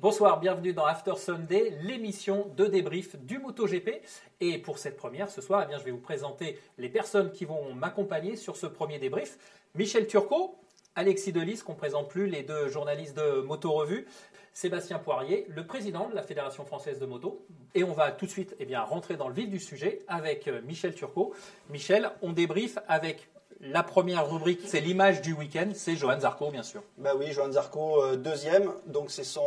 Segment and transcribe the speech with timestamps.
[0.00, 4.00] Bonsoir, bienvenue dans After Sunday, l'émission de débrief du MotoGP.
[4.40, 7.74] Et pour cette première, ce soir, eh je vais vous présenter les personnes qui vont
[7.74, 9.36] m'accompagner sur ce premier débrief.
[9.74, 10.54] Michel Turcot,
[10.94, 14.06] Alexis Delis, qu'on ne présente plus, les deux journalistes de Moto Revue,
[14.54, 17.44] Sébastien Poirier, le président de la Fédération française de moto.
[17.74, 20.48] Et on va tout de suite eh bien, rentrer dans le vif du sujet avec
[20.48, 21.34] euh, Michel Turcot.
[21.68, 23.28] Michel, on débrief avec
[23.62, 26.82] la première rubrique, c'est l'image du week-end, c'est Johan Zarco, bien sûr.
[26.96, 28.72] Bah oui, Johan Zarco, euh, deuxième.
[28.86, 29.44] Donc c'est son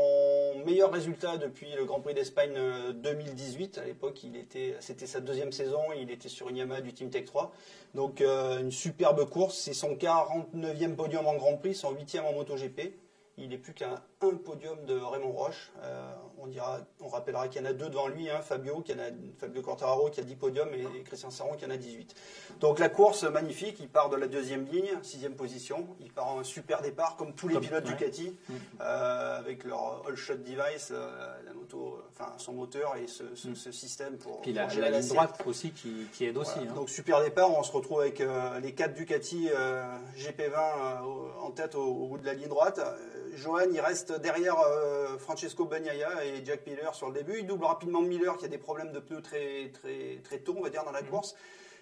[0.66, 3.80] meilleur résultat depuis le Grand Prix d'Espagne euh, 2018.
[3.80, 5.80] À l'époque, il était, c'était sa deuxième saison.
[6.00, 7.52] Il était sur une Yamaha du Team Tech 3.
[7.96, 9.58] Donc euh, une superbe course.
[9.58, 12.94] C'est son 49e podium en Grand Prix, son 8e en MotoGP.
[13.38, 15.72] Il n'est plus qu'à un podium de Raymond Roche.
[15.82, 16.14] Euh,
[16.44, 19.00] on, dira, on rappellera qu'il y en a deux devant lui, hein, Fabio, qui en
[19.00, 22.14] a, Fabio Quartararo qui a 10 podiums et, et Christian Saron qui en a 18.
[22.60, 25.88] Donc la course magnifique, il part de la deuxième ligne, sixième position.
[26.02, 27.92] Il part en un super départ comme tous les Comme- pilotes ouais.
[27.92, 28.36] Ducati,
[28.82, 31.10] euh, avec leur all shot device, euh,
[31.46, 35.08] la moto, enfin son moteur et ce, ce- ce système pour, Puis la, la ligne
[35.08, 36.60] droite aussi qui, qui aide aussi.
[36.60, 36.74] Hein.
[36.76, 39.84] Donc super départ, on se retrouve avec euh, les quatre Ducati euh,
[40.18, 42.80] GP20 euh, au- en tête au, au bout de la ligne droite.
[43.36, 47.40] Johan, il reste derrière euh, Francesco Bagnaia et Jack Miller sur le début.
[47.40, 50.62] Il double rapidement Miller qui a des problèmes de pneus très, très, très tôt, on
[50.62, 51.36] va dire, dans la course.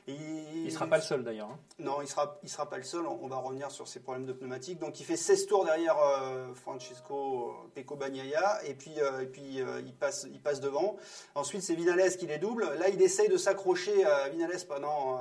[0.08, 1.50] Et Il ne sera pas le seul d'ailleurs.
[1.50, 1.60] hein.
[1.78, 3.06] non, il sera, il sera pas le seul.
[3.06, 4.80] On va revenir sur ses problèmes de pneumatique.
[4.80, 9.62] Donc, il fait 16 tours derrière euh, Francesco Pecco Bagnaia et puis, euh, et puis
[9.62, 10.96] euh, il, passe, il passe devant.
[11.36, 12.64] Ensuite, c'est Vinales qui les double.
[12.80, 15.20] Là, il essaye de s'accrocher à Vinales pendant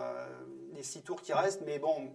[0.75, 1.61] les 6 tours qui restent.
[1.67, 2.11] Mais bon,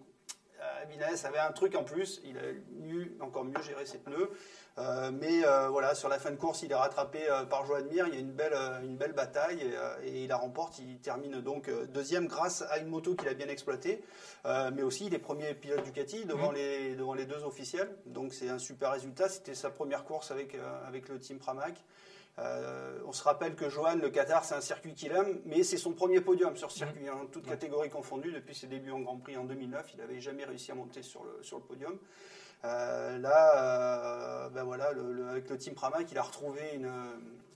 [0.89, 2.21] Vinales avait un truc en plus.
[2.23, 2.51] Il a
[2.85, 4.29] eu encore mieux géré ses pneus.
[4.77, 7.85] Euh, mais euh, voilà, sur la fin de course, il est rattrapé euh, par Joan
[7.85, 8.07] Mir.
[8.07, 10.79] Il y a une belle, euh, une belle bataille et, euh, et il la remporte.
[10.79, 14.03] Il termine donc euh, deuxième grâce à une moto qu'il a bien exploitée.
[14.45, 17.89] Euh, mais aussi, il est premier pilote Ducati devant, les, devant les deux officiels.
[18.05, 19.29] Donc c'est un super résultat.
[19.29, 21.81] C'était sa première course avec, euh, avec le team Pramac.
[22.40, 25.78] Euh, on se rappelle que Johan, le Qatar, c'est un circuit qu'il aime, mais c'est
[25.78, 28.31] son premier podium sur circuit, hein, toutes catégories confondues.
[28.34, 31.23] Depuis ses débuts en Grand Prix en 2009, il n'avait jamais réussi à monter sur
[31.23, 31.97] le, sur le podium.
[32.66, 36.91] Euh, là, euh, ben voilà, le- le- avec le team Pramac, il a retrouvé une,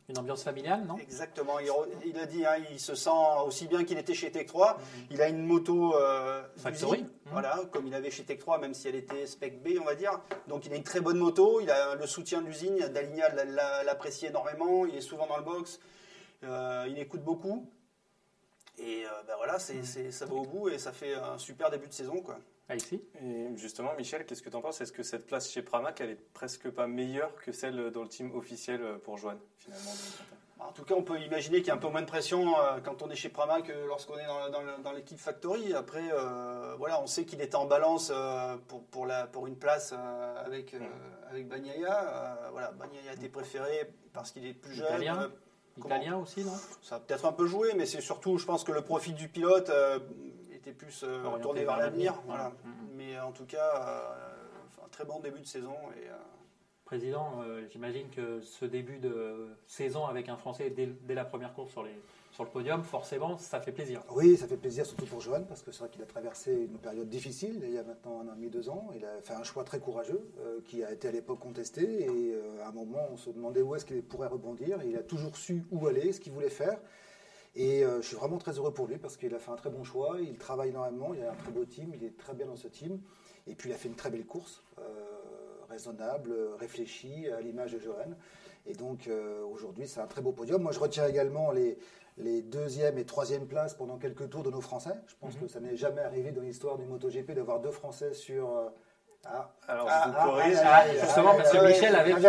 [0.10, 0.98] Une ambiance familiale, non?
[0.98, 3.10] Exactement, il, a dit, hein, il se sent
[3.46, 4.80] aussi bien qu'il était chez Tech 3.
[5.12, 7.04] Il a une moto euh, Factory.
[7.04, 7.10] Mhm.
[7.32, 9.94] voilà, comme il avait chez Tech 3, même si elle était spec B, on va
[9.94, 10.20] dire.
[10.48, 14.26] Donc il a une très bonne moto, il a le soutien de l'usine, l'a- l'apprécie
[14.26, 15.80] énormément, il est souvent dans le box,
[16.44, 17.70] euh, il écoute beaucoup.
[18.80, 21.70] Et euh, ben voilà, c'est, c'est- ça va au bout et ça fait un super
[21.70, 22.22] début de saison.
[22.22, 22.40] Quoi.
[22.70, 24.80] Alexis Et justement, Michel, qu'est-ce que tu en penses?
[24.82, 28.08] Est-ce que cette place chez Pramac, elle est presque pas meilleure que celle dans le
[28.10, 29.92] team officiel pour Joanne, finalement
[30.60, 32.80] En tout cas, on peut imaginer qu'il y a un peu moins de pression euh,
[32.84, 35.74] quand on est chez Pramac que lorsqu'on est dans, dans- dans l'équipe Factory.
[35.74, 39.56] Après, euh, voilà, on sait qu'il était en balance euh, pour, pour, la, pour une
[39.58, 40.80] place euh, avec, euh,
[41.32, 42.04] avec Bagnaia.
[42.46, 44.86] Euh, voilà, Bagnaia était préféré parce qu'il est plus jeune.
[44.88, 45.28] Italien Euh,
[45.82, 46.54] comment Italien aussi, non?
[46.84, 49.28] Ça a peut-être un peu joué, mais c'est surtout, je pense que le profil du
[49.30, 49.98] pilote euh,
[50.70, 52.22] était plus euh, tourné vers l'avenir.
[52.26, 52.50] Voilà.
[52.64, 52.74] Mhm.
[52.96, 55.76] Mais en tout cas, euh, un très bon début de saison.
[55.98, 56.14] Et, euh,
[56.90, 61.54] Président, euh, j'imagine que ce début de saison avec un Français dès, dès la première
[61.54, 61.94] course sur, les,
[62.32, 64.02] sur le podium, forcément, ça fait plaisir.
[64.10, 66.80] Oui, ça fait plaisir, surtout pour Johan, parce que c'est vrai qu'il a traversé une
[66.80, 68.90] période difficile, il y a maintenant un an et demi, deux ans.
[68.96, 72.34] Il a fait un choix très courageux, euh, qui a été à l'époque contesté, et
[72.34, 74.80] euh, à un moment, on se demandait où est-ce qu'il pourrait rebondir.
[74.84, 76.80] Il a toujours su où aller, ce qu'il voulait faire.
[77.56, 79.70] Et euh, je suis vraiment très heureux pour lui, parce qu'il a fait un très
[79.70, 82.46] bon choix, il travaille énormément, il a un très beau team, il est très bien
[82.46, 83.00] dans ce team.
[83.48, 84.82] Et puis il a fait une très belle course, euh,
[85.70, 88.14] raisonnable, réfléchie, à l'image de Johan.
[88.66, 90.62] Et donc euh, aujourd'hui, c'est un très beau podium.
[90.62, 91.80] Moi, je retiens également les,
[92.18, 94.94] les deuxième et troisième places pendant quelques tours de nos Français.
[95.08, 98.72] Je pense que ça n'est jamais arrivé dans l'histoire du MotoGP d'avoir deux Français sur.
[99.26, 100.58] Ah, Alors, Ah, je vous ah, corrige.
[100.64, 102.28] ah, justement, ah, parce que ah, Michel avait, avait,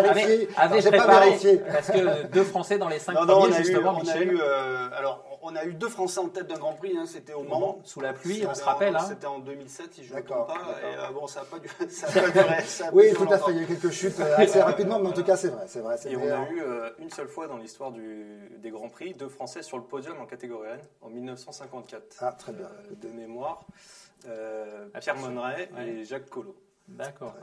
[0.57, 1.59] avait pas préparé, vérifié.
[1.59, 3.99] parce que deux Français dans les cinq Non, non, premiers, on a eu, justement, on
[3.99, 6.95] a Michel, eu, euh, alors, on a eu deux Français en tête d'un Grand Prix.
[6.99, 7.79] hein, C'était au Mans.
[7.85, 8.95] sous la pluie, on se rappelle.
[8.95, 9.07] en- Hein.
[9.09, 10.55] C'était en 2007, si je ne me trompe pas.
[10.55, 11.05] Et d'accord.
[11.09, 12.61] euh, bon, ça n'a pas, duré- ça a pas duré.
[12.67, 13.51] ça a pas Oui, tout à fait.
[13.53, 15.65] Il y a eu quelques chutes euh, assez rapidement, mais en tout cas, c'est vrai.
[15.69, 15.97] C'est vrai.
[16.07, 19.29] Et on a eu euh, une seule fois dans l'histoire du- des Grands Prix deux
[19.29, 22.17] Français sur le podium en catégorie N en 1954.
[22.21, 22.69] Ah, très bien.
[23.01, 23.65] De mémoire,
[25.01, 26.55] Pierre Monneret et Jacques Collot.
[26.91, 27.35] D'accord.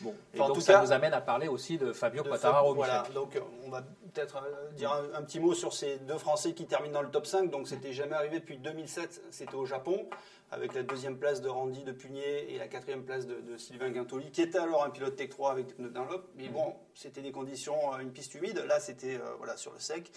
[0.00, 2.22] Bon, et Enfin, en donc tout ça cas- nous amène à parler aussi de Fabio
[2.22, 2.68] de Quartararo.
[2.70, 6.18] Fab- Voilà, donc on va peut-être euh, dire un, un petit mot sur ces deux
[6.18, 7.50] Français qui terminent dans le top 5.
[7.50, 10.06] Donc c'était jamais arrivé depuis 2007, c'était au Japon,
[10.50, 13.90] avec la deuxième place de Randy de Pugnier et la quatrième place de, de Sylvain
[13.90, 16.24] Guintoli, qui était alors un pilote Tech 3 avec des pneus Dunlop.
[16.36, 18.64] Mais bon, c'était des conditions, euh, une piste humide.
[18.66, 20.10] Là, c'était euh, voilà, sur le sec.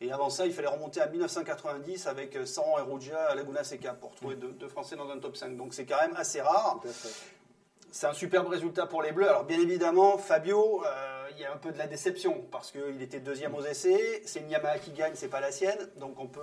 [0.00, 3.64] Et avant ça, il fallait remonter à 1990 avec euh, Saran et Ruggia à Laguna
[3.64, 5.56] Seca pour trouver deux, deux Français dans un top 5.
[5.56, 6.78] Donc c'est quand même assez rare.
[6.82, 7.08] Tout à fait.
[7.96, 9.28] C'est un superbe résultat pour les Bleus.
[9.28, 13.00] Alors bien évidemment, Fabio, euh, il y a un peu de la déception parce qu'il
[13.00, 14.20] était deuxième aux essais.
[14.24, 15.78] C'est une Yamaha qui gagne, c'est pas la sienne.
[16.00, 16.42] Donc on peut,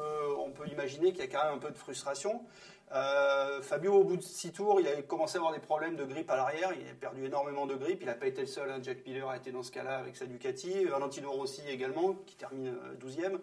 [0.72, 2.46] imaginer qu'il y a quand même un peu de frustration.
[2.94, 6.06] Euh, Fabio, au bout de six tours, il a commencé à avoir des problèmes de
[6.06, 6.72] grippe à l'arrière.
[6.72, 7.98] Il a perdu énormément de grippe.
[8.00, 8.72] Il n'a pas été le seul.
[8.72, 8.80] hein.
[8.82, 10.86] Jack Miller a été dans ce cas-là avec sa Ducati.
[10.86, 13.40] Valentino Rossi également, qui termine euh, 12e.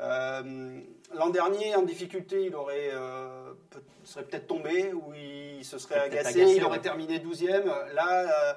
[0.00, 0.80] Euh,
[1.12, 5.98] L'an dernier, en difficulté, il aurait euh, peut- serait peut-être tombé ou il se serait
[5.98, 6.40] agacé.
[6.40, 6.82] agacé, il aurait ouais.
[6.82, 7.64] terminé 12e.
[7.94, 8.54] Là, euh,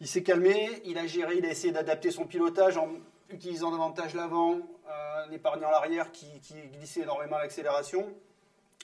[0.00, 0.80] il s'est calmé.
[0.86, 1.36] Il a géré.
[1.36, 2.88] Il a essayé d'adapter son pilotage en
[3.28, 4.58] utilisant davantage l'avant,
[4.88, 8.08] en épargnant l'arrière qui, qui glissait énormément l'accélération.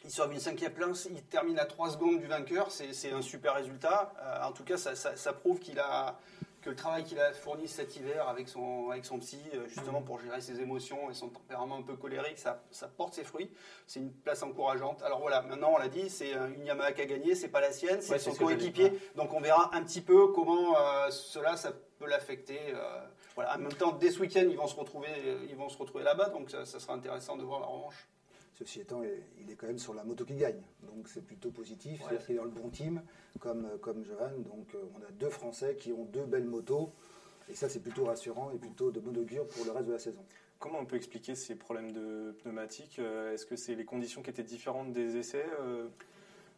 [0.04, 3.54] Il sauve une cinquième place, il termine à 3 secondes du vainqueur, c'est un super
[3.54, 4.12] résultat.
[4.44, 6.16] En tout cas, ça, ça- ça prouve qu'il a,
[6.60, 10.02] que le travail qu'il a fourni cet hiver avec son, avec son psy, euh, justement
[10.02, 13.50] pour gérer ses émotions et son tempérament un peu colérique, ça, ça porte ses fruits.
[13.86, 15.02] C'est une place encourageante.
[15.02, 17.60] Alors voilà, maintenant on l'a dit, c'est euh, une Yamaha qui a gagné, c'est pas
[17.60, 18.92] la sienne, c'est Ouais, son coéquipier.
[19.14, 22.60] Donc on verra un petit peu comment euh, cela, ça peut l'affecter.
[22.74, 23.00] euh,
[23.34, 23.54] voilà.
[23.54, 25.08] En même temps, dès ce week-end, ils vont se retrouver,
[25.48, 28.08] ils vont se retrouver là-bas, donc ça, ça sera intéressant de voir la revanche.
[28.58, 30.60] Ceci étant, il est quand même sur la moto qui gagne.
[30.82, 32.00] Donc c'est plutôt positif.
[32.00, 32.06] Ouais.
[32.08, 33.02] C'est-à-dire qu'il est dans le bon team,
[33.38, 34.32] comme, comme Johan.
[34.38, 36.90] Donc euh, on a deux Français qui ont deux belles motos.
[37.48, 39.98] Et ça, c'est plutôt rassurant et plutôt de bon augure pour le reste de la
[40.00, 40.24] saison.
[40.58, 42.98] Comment on peut expliquer ces problèmes de pneumatiques?
[42.98, 45.46] Euh, Est-ce que c'est les conditions qui étaient différentes des essais?
[45.60, 45.86] Euh,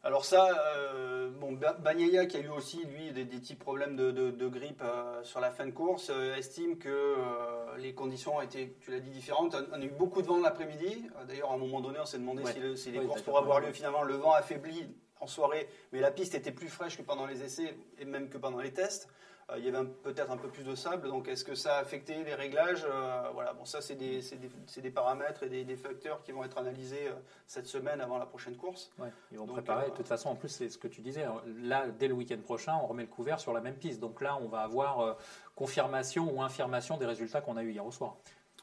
[0.02, 0.49] Alors ça,
[0.79, 4.31] euh, bon, Ba- Bagnaia qui a eu aussi lui des, des petits problèmes de, de-
[4.31, 8.73] de grippe euh, sur la fin de course, euh, estime que euh, les conditions étaient,
[8.81, 9.55] tu l'as dit, différentes.
[9.55, 11.06] On, on a eu beaucoup de vent l'après-midi.
[11.29, 12.52] D'ailleurs, à un moment donné, on s'est demandé Ouais.
[12.52, 13.73] si, le- si les courses pourraient avoir lieu.
[13.73, 14.88] Finalement, le vent affaibli
[15.20, 18.38] en soirée, mais la piste était plus fraîche que pendant les essais et même que
[18.38, 19.06] pendant les tests.
[19.52, 21.81] Euh, il y avait peut-être un peu plus de sable, donc est-ce que ça a
[21.81, 25.49] affecté les réglages Euh, Voilà, bon, ça c'est des, c'est des- c'est des paramètres et
[25.49, 27.12] des, des facteurs qui vont être analysés euh,
[27.47, 28.91] cette semaine avant la prochaine course.
[28.99, 29.87] Ouais, ils vont Donc, préparer.
[29.87, 31.25] euh, De toute façon, en plus, c'est ce que tu disais.
[31.25, 31.41] hein.
[31.62, 34.00] Là, dès le week-end prochain, on remet le couvert sur la même piste.
[34.00, 35.14] Donc là, on va avoir euh,
[35.56, 38.17] confirmation ou infirmation des résultats qu'on a eu hier au soir.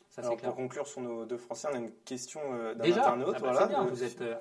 [0.10, 0.52] Ça, c'est Alors clair.
[0.52, 3.36] pour conclure sur nos deux Français, on a une question euh, d'un internaute.
[3.38, 3.84] Ah bah, voilà, bien.
[3.84, 4.36] Vous êtes euh,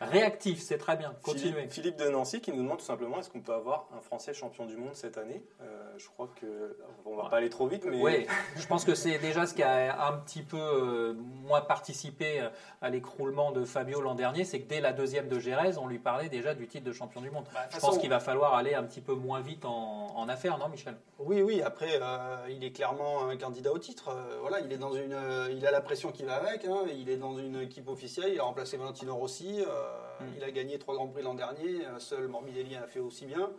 [0.00, 1.14] réactif, c'est très bien.
[1.22, 1.52] Continuez.
[1.52, 4.32] Philippe, Philippe de Nancy qui nous demande tout simplement est-ce qu'on peut avoir un Français
[4.34, 5.42] champion du monde cette année?
[5.60, 8.26] Euh, Je crois que on va pas aller trop vite, mais Oui,
[8.56, 12.48] je pense que c'est déjà ce qui a un petit peu euh, moins participé euh,
[12.80, 15.98] à l'écroulement de Fabio l'an dernier, c'est que dès la deuxième de Gérèse, on lui
[15.98, 17.44] parlait déjà du titre de champion du monde.
[17.52, 20.56] Bah, je pense qu'il va falloir aller un petit peu moins vite en, en affaires,
[20.58, 20.96] non Michel?
[21.18, 21.60] Oui, oui.
[21.62, 24.08] Après, euh, il est clairement un candidat au titre.
[24.08, 26.64] Euh, voilà, il est dans une, euh, il a la pression qui va avec.
[26.64, 26.84] hein.
[26.96, 28.30] Il est dans une équipe officielle.
[28.32, 29.60] Il a remplacé Valentino Rossi.
[29.60, 29.88] euh,
[30.20, 30.24] Mm.
[30.36, 31.86] Il a gagné trois grands prix l'an dernier.
[31.86, 33.50] Euh, Seul Morbidelli a fait aussi bien.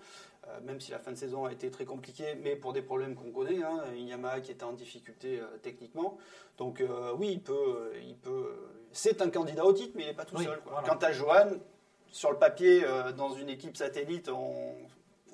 [0.47, 3.13] Euh, même si la fin de saison a été très compliquée, mais pour des problèmes
[3.13, 6.17] qu'on connaît, hein, une Yamaha qui était en difficulté euh, techniquement.
[6.57, 8.55] Donc euh, oui, il peut, il peut.
[8.91, 10.59] C'est un candidat au titre, mais il n'est pas tout Oui, seul.
[10.61, 10.71] quoi.
[10.81, 10.87] voilà.
[10.87, 11.49] Quant à Johan,
[12.11, 14.75] sur le papier, euh, dans une équipe satellite, on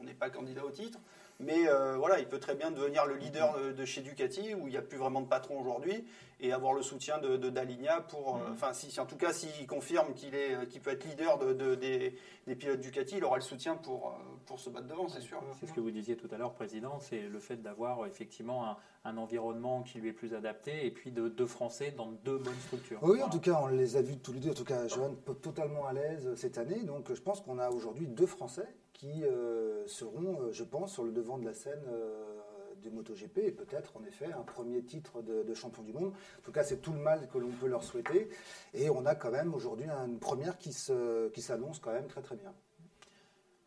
[0.03, 0.99] n'est pas candidat au titre.
[1.39, 4.67] Mais euh, voilà, il peut très bien devenir le leader de, de chez Ducati, où
[4.67, 6.03] il n'y a plus vraiment de patron aujourd'hui,
[6.39, 8.37] et avoir le soutien de, de Daligna pour.
[8.37, 11.05] euh, Enfin, si, si- en tout cas, s'il confirme qu'il est, euh, qu'il peut être
[11.05, 12.15] leader de, de- des,
[12.47, 15.39] des pilotes Ducati, il aura le soutien pour, pour se battre devant, c'est sûr.
[15.59, 18.77] C'est ce que vous disiez tout à l'heure, Président, c'est le fait d'avoir effectivement un,
[19.05, 22.59] un environnement qui lui est plus adapté et puis de deux Français dans deux bonnes
[22.65, 22.99] structures.
[23.03, 23.25] Oui, Voilà.
[23.27, 24.51] en tout cas, on les a vus tous les deux.
[24.51, 26.79] En tout cas, Johan totalement à l'aise cette année.
[26.83, 31.03] Donc, je pense qu'on a aujourd'hui deux Français qui euh, seront, euh, je pense, sur
[31.03, 32.33] le devant de la scène euh,
[32.81, 36.13] du MotoGP et peut-être, en effet, un premier titre de, de champion du monde.
[36.39, 38.29] En tout cas, c'est tout le mal que l'on peut leur souhaiter.
[38.73, 42.21] Et on a quand même aujourd'hui une première qui se- qui s'annonce quand même très
[42.21, 42.53] très bien.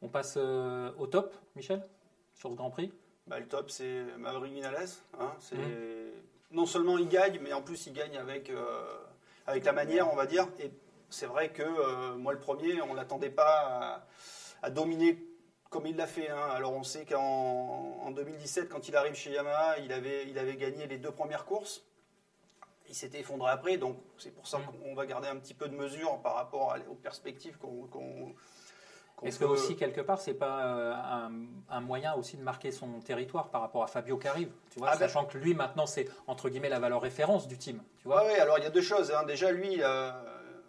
[0.03, 1.87] On passe euh, au top, Michel,
[2.35, 2.93] sur ce Grand Prix?
[3.27, 4.89] Bah, le top, c'est Maverick Vinales.
[5.19, 6.11] hein, c'est Mhm.
[6.53, 8.83] Non seulement il gagne, mais en plus il gagne avec, euh,
[9.47, 10.49] avec la manière, on va dire.
[10.59, 10.73] Et
[11.09, 14.07] c'est vrai que euh, moi, le premier, on ne l'attendait pas à,
[14.63, 15.25] à dominer
[15.71, 16.29] comme il l'a fait.
[16.29, 16.49] hein.
[16.53, 17.21] Alors on sait qu'en
[18.03, 21.45] en 2017, quand il arrive chez Yamaha, il avait, il avait gagné les deux premières
[21.45, 21.83] courses.
[22.89, 24.65] Il s'était effondré après, donc c'est pour ça Mhm.
[24.83, 28.35] qu'on va garder un petit peu de mesure par rapport à- aux perspectives qu'on
[29.23, 31.31] Est-ce que aussi quelque part c'est pas euh, un,
[31.69, 34.89] un moyen aussi de marquer son territoire par rapport à Fabio qui arrive, tu vois,
[34.89, 38.09] Ah ben- sachant que lui maintenant c'est entre guillemets la valeur référence du team, tu
[38.09, 38.25] vois?
[38.25, 39.13] Ouais, alors il y a deux choses.
[39.13, 39.23] hein.
[39.25, 40.11] Déjà, lui, euh,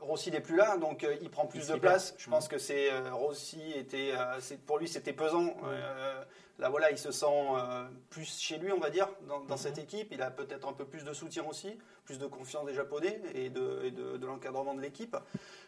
[0.02, 2.16] Rossi n'est plus là, donc euh, il prend plus de place.
[2.18, 5.56] Je pense que c'est euh, Rossi était, euh, pour lui, c'était pesant.
[5.66, 6.24] Euh,
[6.62, 9.08] Là, voilà, il se sent euh, plus chez lui, on va dire,
[9.48, 10.10] dans, cette équipe.
[10.12, 11.76] Il a peut-être un peu plus de soutien aussi,
[12.06, 15.18] plus de confiance des Japonais et de, l'encadrement de l'équipe.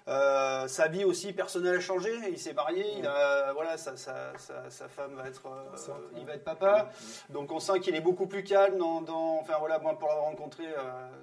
[0.07, 2.11] Euh, sa vie aussi personnelle a changé.
[2.29, 2.85] Il s'est marié.
[2.99, 6.89] Il a, voilà, sa, sa, sa, femme va être, euh, il va être papa.
[7.29, 8.77] Donc on sent qu'il est beaucoup plus calme.
[8.77, 10.65] Dans, enfin voilà, moi pour l'avoir rencontré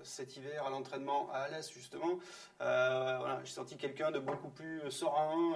[0.02, 2.18] cet hiver à l'entraînement à Alès justement,
[2.58, 5.54] voilà, j'ai senti quelqu'un de beaucoup plus serein.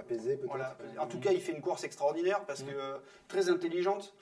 [0.00, 0.76] Apaisé peut-être.
[0.98, 4.14] En tout cas, il fait une course extraordinaire parce que euh, très intelligente.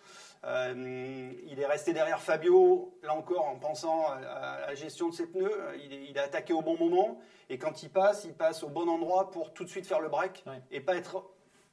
[0.45, 5.27] Euh, il est resté derrière Fabio, là encore, en pensant à, la gestion de ses
[5.27, 5.53] pneus.
[5.83, 7.19] Il, est, a attaqué au bon moment.
[7.51, 10.09] Et quand il passe, il passe au bon endroit pour tout de suite faire le
[10.09, 11.25] break et pas être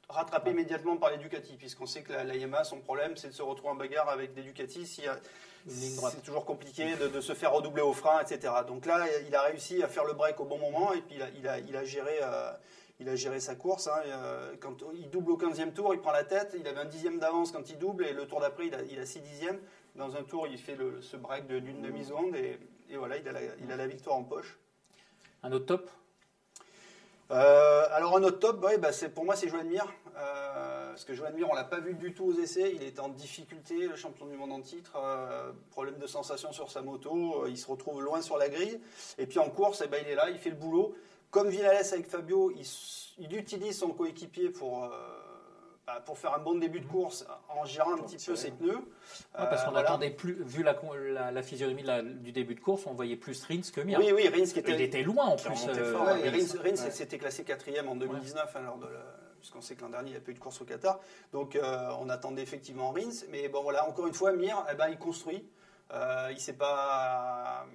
[0.08, 3.42] rattrapé immédiatement par les Ducati, puisqu'on sait que la, Yamaha, son problème, c'est de se
[3.42, 4.86] retrouver en bagarre avec des Ducati.
[4.86, 8.52] c'est toujours compliqué de, se faire redoubler au frein, etc.
[8.66, 11.48] Donc là, il a réussi à faire le break au bon moment et puis il
[11.48, 12.18] a, il a, géré.
[12.22, 12.52] Euh,
[13.00, 13.88] il a géré sa course.
[13.88, 16.56] Hein, euh, quand il double au 15e tour, il prend la tête.
[16.58, 18.98] Il avait un dixième d'avance quand il double et le tour d'après, il a, il
[18.98, 19.60] a 6 dixièmes.
[19.94, 22.58] Dans un tour, il fait le, ce break d'une demi-seconde et,
[22.90, 24.58] et, voilà, il a, la, il a, la, victoire en poche.
[25.42, 25.90] Un autre top?
[27.32, 29.84] Euh, alors un autre top, bah, pour moi c'est Joan Mir,
[30.16, 33.00] euh, parce que Joan Mir on l'a pas vu du tout aux essais, il était
[33.00, 34.96] en difficulté, le champion du monde en titre,
[35.72, 38.80] problème de sensation sur sa moto, il se retrouve loin sur la grille,
[39.18, 40.94] et puis en course eh ben, il est là, il fait le boulot,
[41.30, 42.52] comme Vinales avec Fabio,
[43.18, 44.88] il, utilise son coéquipier pour, euh,
[45.86, 48.80] bah, pour faire un bon début de course en gérant un petit peu ses pneus.
[49.32, 51.84] parce qu'on n'attendait plus, vu la, la, physionomie
[52.20, 53.98] du début de course, on voyait plus Rins que Mir.
[53.98, 54.74] Oui, oui, Rins qui était.
[54.74, 55.66] Il était loin en plus.
[55.68, 58.74] Euh, Rins, s'était classé quatrième en 2019, hein,
[59.38, 61.00] puisqu'on sait que l'an dernier, il n'y a pas eu de course au Qatar.
[61.32, 63.26] Donc euh, on attendait effectivement Rins.
[63.30, 65.46] Mais bon, voilà, encore une fois, Mir, eh ben, il construit.
[66.30, 67.66] il sait pas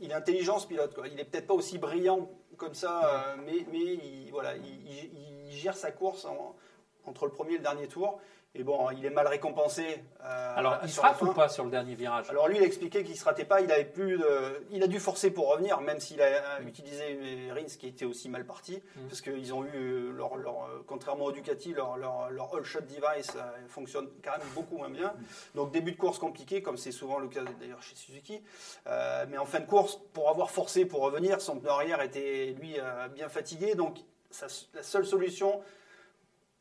[0.00, 0.94] il est intelligent ce pilote.
[0.94, 1.08] Quoi.
[1.08, 5.90] Il n'est peut-être pas aussi brillant comme ça, euh, mais, il, voilà, il, gère sa
[5.90, 6.26] course
[7.04, 8.20] entre le premier et le dernier tour.
[8.54, 10.02] Et bon, il est mal récompensé.
[10.24, 12.30] Euh, Alors, il se rate ou pas sur le dernier virage?
[12.30, 13.60] Alors, lui, il a expliqué qu'il ne se ratait pas.
[13.60, 14.64] Il, avait plus de...
[14.70, 18.30] il a dû forcer pour revenir, même s'il a utilisé une Rins qui était aussi
[18.30, 18.82] mal parti.
[18.96, 19.00] Mm.
[19.08, 20.32] Parce qu'ils ont eu, leur,
[20.86, 24.90] contrairement au Ducati, leur, leur, leur all shot device euh, fonctionne quand même beaucoup moins
[24.90, 25.12] bien.
[25.54, 28.42] Donc, début de course compliqué, comme c'est souvent le cas d'ailleurs chez Suzuki.
[28.86, 32.56] Euh, mais en fin de course, pour avoir forcé pour revenir, son pneu arrière était,
[32.58, 32.76] lui,
[33.14, 33.74] bien fatigué.
[33.74, 33.98] Donc,
[34.74, 35.60] la seule solution,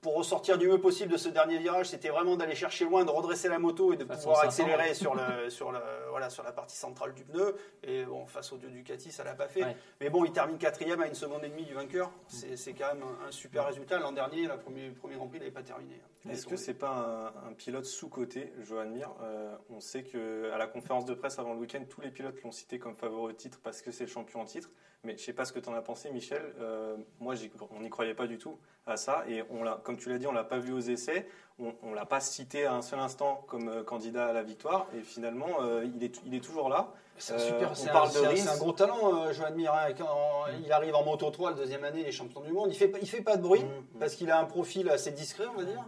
[0.01, 3.10] pour ressortir du mieux possible de ce dernier virage, c'était vraiment d'aller chercher loin, de
[3.10, 5.80] redresser la moto et de pouvoir accélérer sur, le, sur, le,
[6.12, 7.56] voilà, sur la partie centrale du pneu.
[7.84, 9.75] Et bon, face au Ducati, ça l'a pas fait.
[10.00, 12.12] Mais bon, il termine quatrième à une seconde et demie du vainqueur.
[12.27, 14.00] C'est quand même un, super résultat.
[14.00, 16.00] L'an dernier, le premier, premier Grand Prix, il n'avait pas terminé.
[16.30, 21.06] Est-ce que c'est pas un, pilote sous-côté, Johan Mir euh, On sait qu'à la conférence
[21.06, 23.82] de presse avant le week-end, tous les pilotes l'ont cité comme favori de titre parce
[23.82, 24.70] que c'est le champion en titre.
[25.04, 26.42] Mais je sais pas ce que tu en as pensé, Michel.
[26.60, 27.36] Euh, moi,
[27.72, 29.24] on n'y croyait pas du tout à ça.
[29.27, 31.27] Et on comme tu l'as dit, on l'a pas vu aux essais.
[31.60, 34.88] On, ne l'a pas cité à un seul instant comme euh, candidat à la victoire.
[34.96, 35.48] Et finalement,
[35.84, 36.94] il, est, il est toujours là.
[37.20, 39.74] C'est un super, c'est un, un, gros talent, Joan Mir.
[39.74, 39.94] Hein.
[39.98, 42.70] Quand il arrive en Moto 3 la deuxième année, il est champion du monde.
[42.70, 44.00] Il fait, il fait pas de bruit mm, mm.
[44.00, 45.84] parce qu'il a un profil assez discret, on va dire.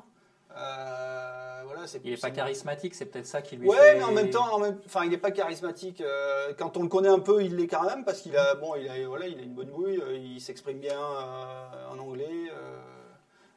[1.96, 3.96] Euh, il n'est pas charismatique, c'est peut-être ça qui lui ouais, fait.
[3.98, 6.02] mais en même temps, enfin, il n'est pas charismatique.
[6.02, 8.76] Euh, quand on le connaît un peu, il l'est quand même parce qu'il a, bon,
[8.76, 12.52] il a, voilà, il a une bonne bouille, euh, il s'exprime bien en anglais,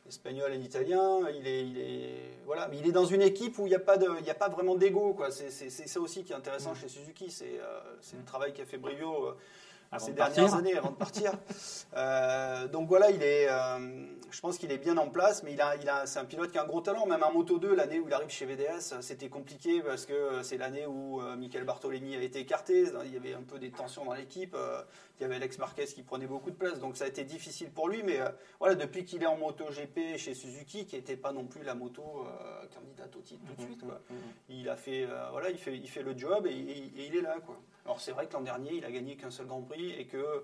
[0.09, 1.21] espagnol et italien.
[1.35, 3.81] Il est, il est, voilà, mais il est dans une équipe où il n'y a
[3.81, 5.31] pas de, il y a pas vraiment d'ego, quoi.
[5.31, 6.77] C'est, ça aussi qui est intéressant mm.
[6.77, 7.61] chez Suzuki, c'est,
[8.01, 8.79] c'est le travail qu'a fait
[9.99, 11.33] Ces dernières années avant de partir.
[11.95, 15.61] Euh, donc voilà, il est, euh, je pense qu'il est bien en place, mais il
[15.61, 17.05] a, il a, c'est un pilote qui a un gros talent.
[17.05, 20.57] Même en Moto 2, l'année où il arrive chez VDS, c'était compliqué parce que c'est
[20.57, 22.87] l'année où euh, Michael Bartolini a été écarté.
[23.05, 24.57] Il y avait un peu des tensions dans l'équipe.
[25.23, 27.71] Il y avait Alex Marquez qui prenait beaucoup de place, donc ça a été difficile
[27.71, 28.02] pour lui.
[28.02, 28.19] Mais
[28.59, 31.75] voilà, depuis qu'il est en Moto GP chez Suzuki, qui n'était pas non plus la
[31.75, 32.26] moto
[32.75, 34.00] candidate au titre tout de suite, quoi.
[34.11, 34.14] Mm-hmm.
[34.49, 37.37] il a fait, voilà, il fait, il fait le job et, et il est là,
[37.47, 37.61] quoi.
[37.85, 40.43] Alors c'est vrai que l'an dernier, il a gagné qu'un seul Grand Prix et que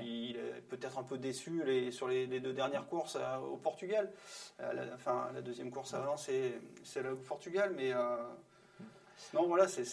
[0.00, 4.12] il est peut-être un peu déçu les, sur les, deux dernières courses euh, au Portugal.
[4.60, 6.30] Euh, la, enfin, la deuxième course à Valence,
[6.84, 8.16] c'est le Portugal, mais euh,
[9.32, 9.84] non, voilà, c'est,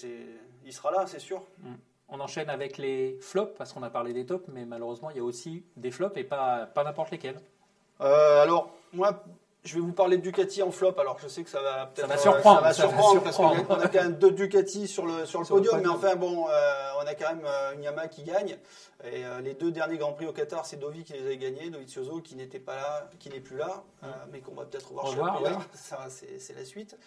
[0.65, 1.45] il sera là, c'est sûr.
[1.59, 1.73] Mm.
[2.07, 5.19] On enchaîne avec les flops parce qu'on a parlé des tops, mais malheureusement, il y
[5.19, 7.39] a aussi des flops et pas, n'importe lesquels.
[7.99, 9.23] alors, moi,
[9.65, 10.93] je vais vous parler de Ducati en flop.
[10.99, 13.49] Alors je sais que ça va peut-être ça va surprendre, ça va surprendre, parce qu'on
[13.49, 16.51] a, quand même deux Ducati sur le sur le podium, mais enfin bon, euh,
[17.01, 18.57] on a quand même euh, une Yamaha qui gagne.
[19.03, 21.69] Et euh, les deux derniers grands prix au Qatar, c'est Dovi qui les a gagnés,
[21.69, 23.83] Dovizioso qui n'était pas là, qui n'est plus là,
[24.31, 25.55] mais qu'on va peut-être revoir chez lui.
[25.73, 26.97] Ça, c'est la suite.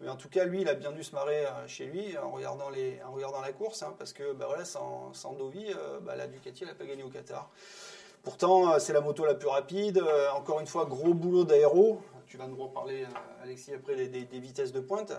[0.00, 2.68] Mais en tout cas, lui, il a bien dû se marrer chez lui en regardant
[2.68, 5.66] les en regardant la course, hein, parce que bah voilà, sans, sans Dovi,
[6.02, 7.48] bah, la Ducati, elle n'a pas gagné au Qatar.
[8.28, 10.04] Pourtant, c'est la moto la plus rapide.
[10.36, 14.72] Encore une fois, gros boulot d'aéro tu vas nous reparler, euh, Alexis, après des vitesses
[14.72, 15.12] de pointe.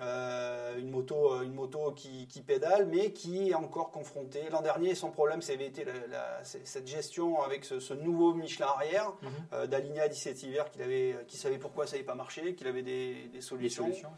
[0.00, 4.48] Euh, une moto, euh, une moto qui, qui pédale, mais qui est encore confrontée.
[4.50, 8.32] L'an dernier, son problème, avait été la- la- c'est- cette gestion avec ce, ce nouveau
[8.32, 9.12] Michelin arrière
[9.52, 12.82] euh, d'Aligna 17 hiver qu'il avait, qui savait pourquoi ça n'avait pas marché, qu'il avait
[12.82, 13.84] des, solutions.
[13.84, 14.12] solutions.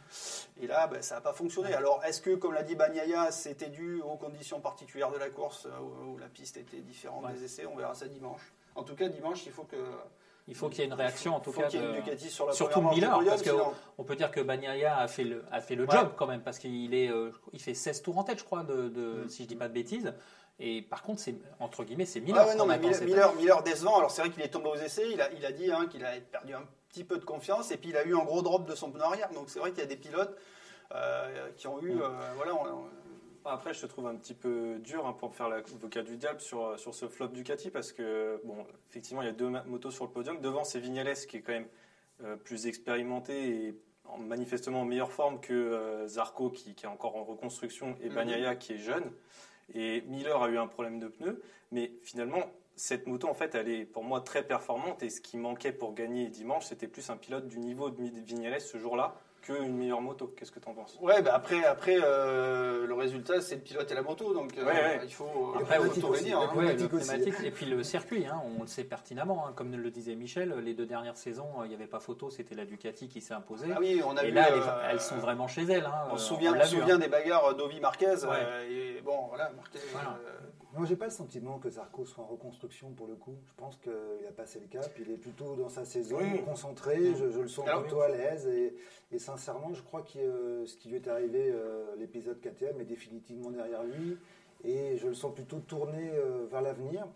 [0.62, 1.74] Et là, ben, ça n'a pas fonctionné.
[1.74, 5.66] Alors, est-ce que, comme l'a dit Bagnaia, c'était dû aux conditions particulières de la course,
[5.66, 7.32] euh, où, où la piste était différente Ouais.
[7.32, 7.66] des essais?
[7.66, 8.52] On verra ça dimanche.
[8.76, 9.76] En tout cas, dimanche, il faut que.
[10.46, 11.68] Il faut qu'il y ait une réaction, en tout faut cas.
[11.68, 14.04] qu'il y ait de- une Ducati sur la Surtout Miller, podium, parce que sinon- on
[14.04, 15.90] peut dire que Bagnaia a fait le, a fait le Ouais.
[15.96, 18.62] job quand même, parce qu'il est, euh, il fait 16 tours en tête, je crois,
[18.62, 19.28] de, de- Mm.
[19.30, 20.12] si je dis pas de bêtises.
[20.60, 22.42] Et par contre, c'est entre guillemets, c'est Miller.
[22.44, 23.96] Ah ouais, non, qu'on mais attend Miller, Miller, décevant.
[23.98, 25.10] Alors, c'est vrai qu'il est tombé aux essais.
[25.10, 27.72] Il a, il a dit hein, qu'il a perdu un petit peu de confiance.
[27.72, 29.30] Et puis, il a eu un gros drop de son pneu arrière.
[29.30, 30.36] Donc, c'est vrai qu'il y a des pilotes
[30.94, 31.94] euh, qui ont eu.
[31.94, 32.02] Mm.
[32.02, 32.88] euh, voilà, on- on-
[33.46, 36.78] Après, je te trouve un petit peu dur hein, pour faire l'avocat du diable sur,
[36.78, 40.10] sur ce flop Ducati parce que, bon, effectivement, il y a deux motos sur le
[40.10, 40.40] podium.
[40.40, 41.68] Devant, c'est Vignales qui est quand même
[42.22, 43.74] euh, plus expérimenté et
[44.06, 48.08] en- manifestement en meilleure forme que euh, Zarco qui, qui est encore en reconstruction et
[48.08, 48.14] Mhm.
[48.14, 49.12] Bagnaia qui est jeune.
[49.74, 52.40] Et Miller a eu un problème de pneus, mais finalement,
[52.76, 55.92] cette moto, en fait, elle est pour moi très performante et ce qui manquait pour
[55.94, 60.32] gagner dimanche, c'était plus un pilote du niveau de Vignales ce jour-là qu'une meilleure moto.
[60.36, 60.98] Qu'est-ce que tu en penses?
[61.00, 64.32] Ouais, bah après, après euh, le résultat, c'est le pilote et la moto.
[64.32, 65.76] Donc, euh, Ouais, il faut, le après,
[66.32, 66.50] hein.
[66.54, 66.76] Ouais.
[67.44, 70.74] Et puis le circuit, hein, on le sait pertinemment, hein, comme le disait Michel, les
[70.74, 73.68] deux dernières saisons, euh, il n'y avait pas photo, c'était la Ducati qui s'est imposée.
[73.74, 75.84] Ah oui, on a et vu, là, elles, euh, elles sont vraiment chez elles.
[75.84, 76.98] hein, On euh, se souvient, on l'a se vu, souvient hein.
[76.98, 78.24] des bagarres d'Ovi Marquez.
[78.24, 78.38] Ouais.
[78.40, 79.78] euh, et bon, voilà, Marquez.
[79.92, 80.18] Voilà.
[80.76, 83.36] Moi, j'ai pas le sentiment que Zarco soit en reconstruction pour le coup.
[83.46, 83.92] Je pense qu'il
[84.28, 84.90] a passé le cap.
[84.98, 86.42] Il est plutôt dans sa saison, Oui.
[86.44, 87.14] concentré.
[87.14, 88.46] Je, je le sens Alors, plutôt à l'aise.
[88.48, 88.74] Et,
[89.12, 92.84] et sincèrement, je crois que euh, ce qui lui est arrivé, euh, l'épisode KTM, est
[92.84, 94.16] définitivement derrière lui.
[94.64, 97.06] Et je le sens plutôt tourné euh, vers l'avenir.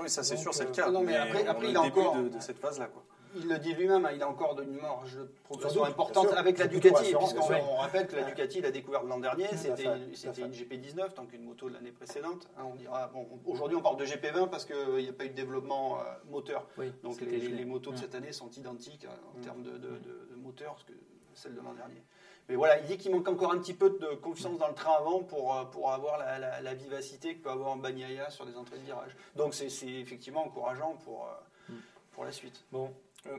[0.00, 0.90] Oui, ça c'est sûr, c'est le euh, cas.
[0.90, 2.86] non, mais après- après, est il a encore- de, de cette phase-là.
[2.86, 3.02] Quoi.
[3.38, 6.58] Il le dit lui-même, hein, il a encore une marge de progression doute, importante avec
[6.58, 11.14] la Ducati, puisqu'on on rappelle que la Ducati l'a découvert l'an dernier, c'était une GP19,
[11.14, 12.48] donc une moto de l'année précédente.
[12.58, 15.30] hein, on dira, bon, aujourd'hui on parle de GP20 parce qu'il n'y a pas eu
[15.30, 16.66] de développement euh, moteur.
[16.78, 19.42] Oui, Donc les, motos de cette année sont identiques euh, en Mm.
[19.42, 20.92] termes de, de- de- de moteur que
[21.34, 22.02] celles de l'an dernier.
[22.48, 24.92] Mais voilà, il dit qu'il manque encore un petit peu de confiance dans le train
[24.98, 28.46] avant pour, euh, pour avoir la, la- la vivacité que peut avoir un Bagnaia sur
[28.46, 29.16] des entrées de virage.
[29.34, 31.26] Donc c'est effectivement encourageant pour,
[31.70, 31.72] euh,
[32.12, 32.64] pour la suite.
[32.72, 32.92] Bon,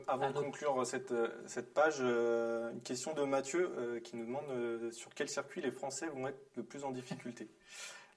[0.06, 4.16] avant Un de conclure cette, euh, cette page, euh, une question de Mathieu euh, qui
[4.16, 7.48] nous demande euh, sur quel circuit les Français vont être le plus en difficulté.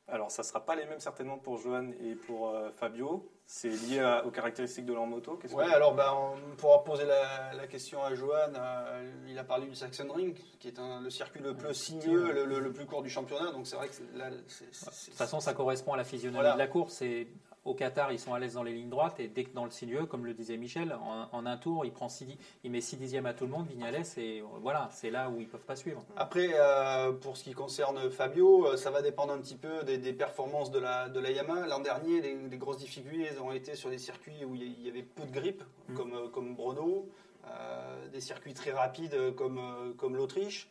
[0.07, 3.31] Alors, ça ne sera pas les mêmes certainement pour Johan et pour euh, Fabio.
[3.45, 5.38] C'est lié à- aux caractéristiques de leur moto.
[5.38, 8.51] Que- alors ben, on pourra poser la, la question à Johan.
[8.55, 12.31] Euh, il a parlé du Saxon Ring, qui est un- le circuit le plus sinueux,
[12.34, 13.51] le, le- le plus court du championnat.
[13.51, 16.03] Donc c'est vrai que c'est- là, c'est- c'est- de toute façon, ça correspond à la
[16.03, 16.53] physionomie Voilà.
[16.53, 17.01] de la course.
[17.03, 17.27] Et
[17.63, 19.19] au Qatar, ils sont à l'aise dans les lignes droites.
[19.19, 21.91] Et dès que dans le sinueux, comme le disait Michel, en, en un tour, il,
[21.91, 22.28] prend six
[22.63, 24.02] il met 6 dixièmes à tout le monde, Vignales.
[24.17, 26.04] Et euh, voilà, c'est là où ils ne peuvent pas suivre.
[26.17, 29.97] Après, euh, pour ce qui concerne Fabio, euh, ça va dépendre un petit peu des,
[30.00, 31.67] des performances de la, de la Yamaha.
[31.67, 35.04] L'an dernier, les, les grosses difficultés ont été sur des circuits où il y- avait
[35.04, 35.93] peu de grippe, Mm.
[35.95, 37.10] comme, comme Brno,
[37.47, 39.60] euh, des circuits très rapides comme,
[39.97, 40.67] comme l'Autriche.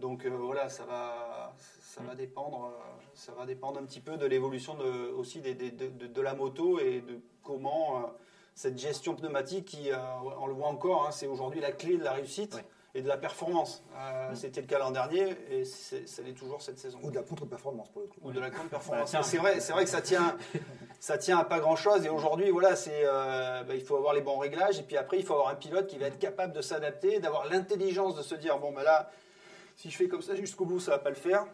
[0.00, 4.16] Donc euh, voilà, ça va, ça va dépendre, euh, ça va dépendre un petit peu
[4.16, 8.06] de l'évolution de, aussi des- des- de, de- de la moto et de comment euh,
[8.54, 9.96] cette gestion pneumatique, qui, euh,
[10.40, 12.58] on le voit encore, hein, c'est aujourd'hui la clé de la réussite
[12.94, 13.84] et de la performance.
[13.94, 14.34] Euh, Mm.
[14.36, 16.98] C'était le cas l'an dernier et c'est- ça l'est toujours cette saison.
[17.02, 18.20] Ou de la contre-performance pour le coup.
[18.22, 19.12] Ou de la contre-performance.
[19.12, 20.36] Bah, c'est vrai, c'est vrai que ça tient,
[21.00, 22.04] ça tient à pas grand-chose.
[22.04, 24.78] Et aujourd'hui, voilà, c'est, euh, bah, il faut avoir les bons réglages.
[24.78, 27.46] Et puis après, il faut avoir un pilote qui va être capable de s'adapter, d'avoir
[27.48, 29.10] l'intelligence de se dire bon, ben là,
[29.80, 31.46] si je fais comme ça jusqu'au bout, ça va pas le faire.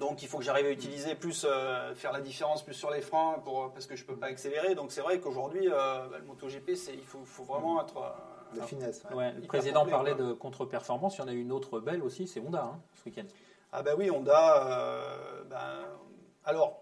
[0.00, 3.00] Donc il faut que j'arrive à utiliser plus, euh, faire la différence plus sur les
[3.00, 4.74] freins pour, parce que je peux pas accélérer.
[4.74, 7.96] Donc c'est vrai qu'aujourd'hui, euh, bah, le MotoGP, il faut, faut vraiment être.
[7.98, 9.04] euh, La finesse.
[9.10, 9.16] ouais.
[9.16, 10.24] Ouais, le président complet, parlait quoi.
[10.24, 11.16] de contre-performance.
[11.16, 13.26] Il y en a une autre belle aussi, c'est Honda, hein, ce week-end.
[13.72, 14.66] Ah bah oui, Honda.
[14.66, 15.84] euh, ben,
[16.44, 16.80] alors,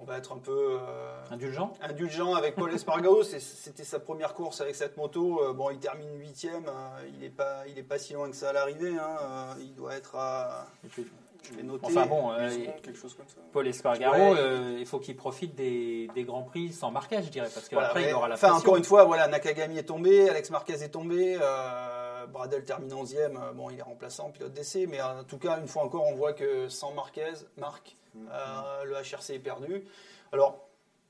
[0.00, 0.78] on va être un peu.
[0.80, 3.22] euh, Indulgent indulgent avec Paul Espargao.
[3.24, 5.42] C'est- C'était sa première course avec cette moto.
[5.42, 6.66] Euh, Bon, il termine huitième.
[6.68, 8.96] euh, Il n'est pas, il est pas si loin que ça à l'arrivée.
[8.98, 9.56] hein.
[9.60, 10.66] Il doit être à.
[10.84, 11.06] Et puis-
[11.42, 11.86] Je vais noter.
[11.86, 13.36] Enfin bon, euh, 10 secondes, quelque chose comme ça.
[13.52, 14.34] Paul Espargaro, Ouais.
[14.38, 17.88] euh, il faut qu'il profite des, des grands prix sans marquage, je dirais, parce Voilà,
[17.88, 18.66] qu'après mais- il aura la enfin, pression.
[18.66, 23.36] encore une fois, voilà, Nakagami est tombé, Alex Marquez est tombé, euh, Bradel termine 11e.
[23.36, 26.14] euh, bon, il est remplaçant, pilote d'essai, mais en tout cas, une fois encore, on
[26.14, 29.84] voit que sans Marquez, Marc, euh, le HRC est perdu.
[30.32, 30.58] Alors,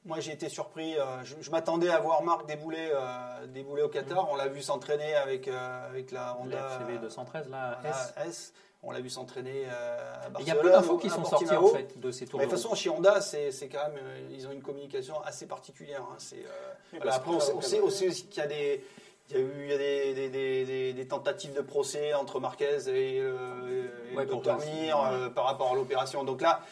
[0.04, 0.94] moi, j'ai été surpris.
[1.24, 4.30] je je m'attendais à voir Marc débouler, euh, débouler au Qatar.
[4.30, 8.14] On l'a vu s'entraîner avec, euh, avec la La Honda FCV 213, là, voilà, S.
[8.28, 8.52] S.
[8.88, 10.62] On l'a vu s'entraîner euh, à Il y a Barcelone.
[10.62, 12.88] peu d'infos qui sont sorties en fait de ces tours Mais de toute façon, chez
[12.88, 16.00] Honda, c'est c'est quand même, euh, ils ont une communication assez particulière.
[16.10, 16.14] hein.
[16.16, 18.82] C'est, euh, voilà, après, on sait, on sait aussi qu'il y a des,
[19.30, 22.14] Il y a eu il y a des, des- des- des- des tentatives de procès
[22.14, 25.04] entre Marquez et, euh, et Ouais, le pour docteur ça, Mir ouais.
[25.12, 26.24] euh, par rapport à l'opération.
[26.24, 26.62] Donc là,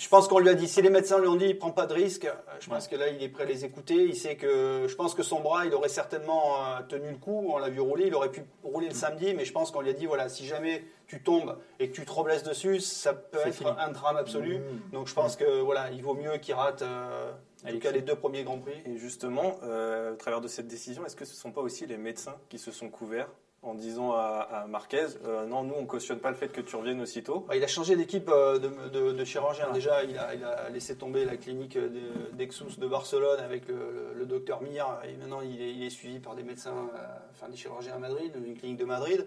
[0.00, 1.84] je pense qu'on lui a dit, si les médecins lui ont dit, il prend pas
[1.86, 3.94] de risque, euh, je pense que là, il est prêt à les écouter.
[3.94, 7.50] Il sait que, je pense que son bras, il aurait certainement euh, tenu le coup.
[7.52, 8.90] On l'a vu rouler, il aurait pu rouler Mm.
[8.90, 11.90] le samedi, mais je pense qu'on lui a dit, voilà, si jamais tu tombes et
[11.90, 13.70] que tu te reblesses dessus, ça peut être fini.
[13.78, 14.58] un drame absolu.
[14.58, 14.90] Mmh.
[14.92, 17.32] Donc je pense que voilà, il vaut mieux qu'il rate euh,
[17.64, 18.80] en Allez, tout cas les deux premiers grands prix.
[18.86, 21.84] Et justement, euh, au travers de cette décision, est-ce que ce ne sont pas aussi
[21.86, 23.28] les médecins qui se sont couverts
[23.62, 26.76] en disant à, à Marquez euh, non, nous on cautionne pas le fait que tu
[26.76, 29.70] reviennes aussitôt Bah, il a changé d'équipe euh, de, de, de chirurgien.
[29.72, 33.74] Déjà, il a, il a laissé tomber la clinique de- d'Exus de Barcelone avec le,
[33.74, 34.86] le- le docteur Mir.
[35.06, 36.98] Et maintenant, il est, il est suivi par des médecins, euh,
[37.32, 39.26] enfin des chirurgiens à Madrid, une clinique de Madrid.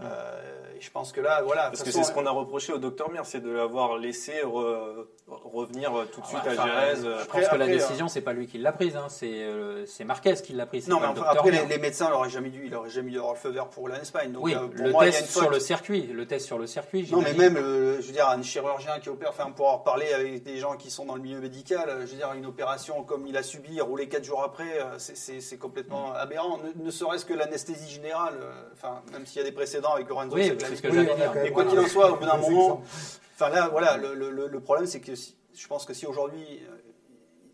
[0.00, 1.70] Et je pense que là, voilà.
[1.70, 4.44] Parce que c'est ce qu'on a reproché au docteur Mir, c'est de l'avoir laissé
[5.30, 6.94] revenir tout de suite Enfin, à.
[6.94, 9.06] Je euh, pense Après- que la après, décision, c'est pas lui qui l'a prise, hein,
[9.08, 10.88] c'est euh, c'est Marquez qui l'a prise.
[10.88, 13.34] Non, mais enfin, après, les, les médecins n'auraient jamais dû, il aurait jamais dû avoir
[13.34, 14.32] le feu vert pour rouler en Espagne.
[14.32, 17.08] Donc, Oui, euh, pour le moi, test sur le circuit, le test sur le circuit.
[17.12, 20.12] Non, mais même, euh, je veux dire, un chirurgien qui opère, enfin, pour avoir parlé
[20.12, 23.02] avec des gens qui sont dans le milieu médical, euh, je veux dire, une opération
[23.02, 26.58] comme il a subi, rouler quatre jours après, euh, c'est- complètement aberrant.
[26.76, 30.08] Ne, ne serait-ce que l'anesthésie générale, euh, enfin, même s'il y a des précédents avec
[30.08, 31.36] Lorenzo Oui, c'est ce que j'allais dire.
[31.44, 32.82] Et quoi qu'il en soit, au bout d'un moment.
[33.40, 36.06] Enfin là, voilà, le, le- le- le problème, c'est que si- je pense que si
[36.06, 36.76] aujourd'hui euh,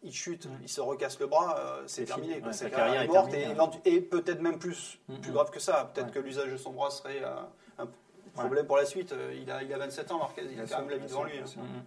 [0.03, 0.51] il chute, Mm.
[0.62, 2.40] il se recasse le bras, euh, c'est terminé.
[2.42, 3.55] Ouais, Sa carrière, carrière est morte terminée, et, ouais.
[3.55, 5.35] éventu- et peut-être même plus, Mm, plus mm.
[5.35, 5.90] grave que ça.
[5.94, 6.12] Peut-être Ouais.
[6.12, 7.35] que l'usage de son bras serait euh,
[7.79, 7.87] un
[8.35, 9.14] problème pour la suite.
[9.40, 11.38] Il a, il a 27 ans, Marquez, il a quand même la vie devant lui.
[11.38, 11.44] hein.
[11.57, 11.83] Mhm.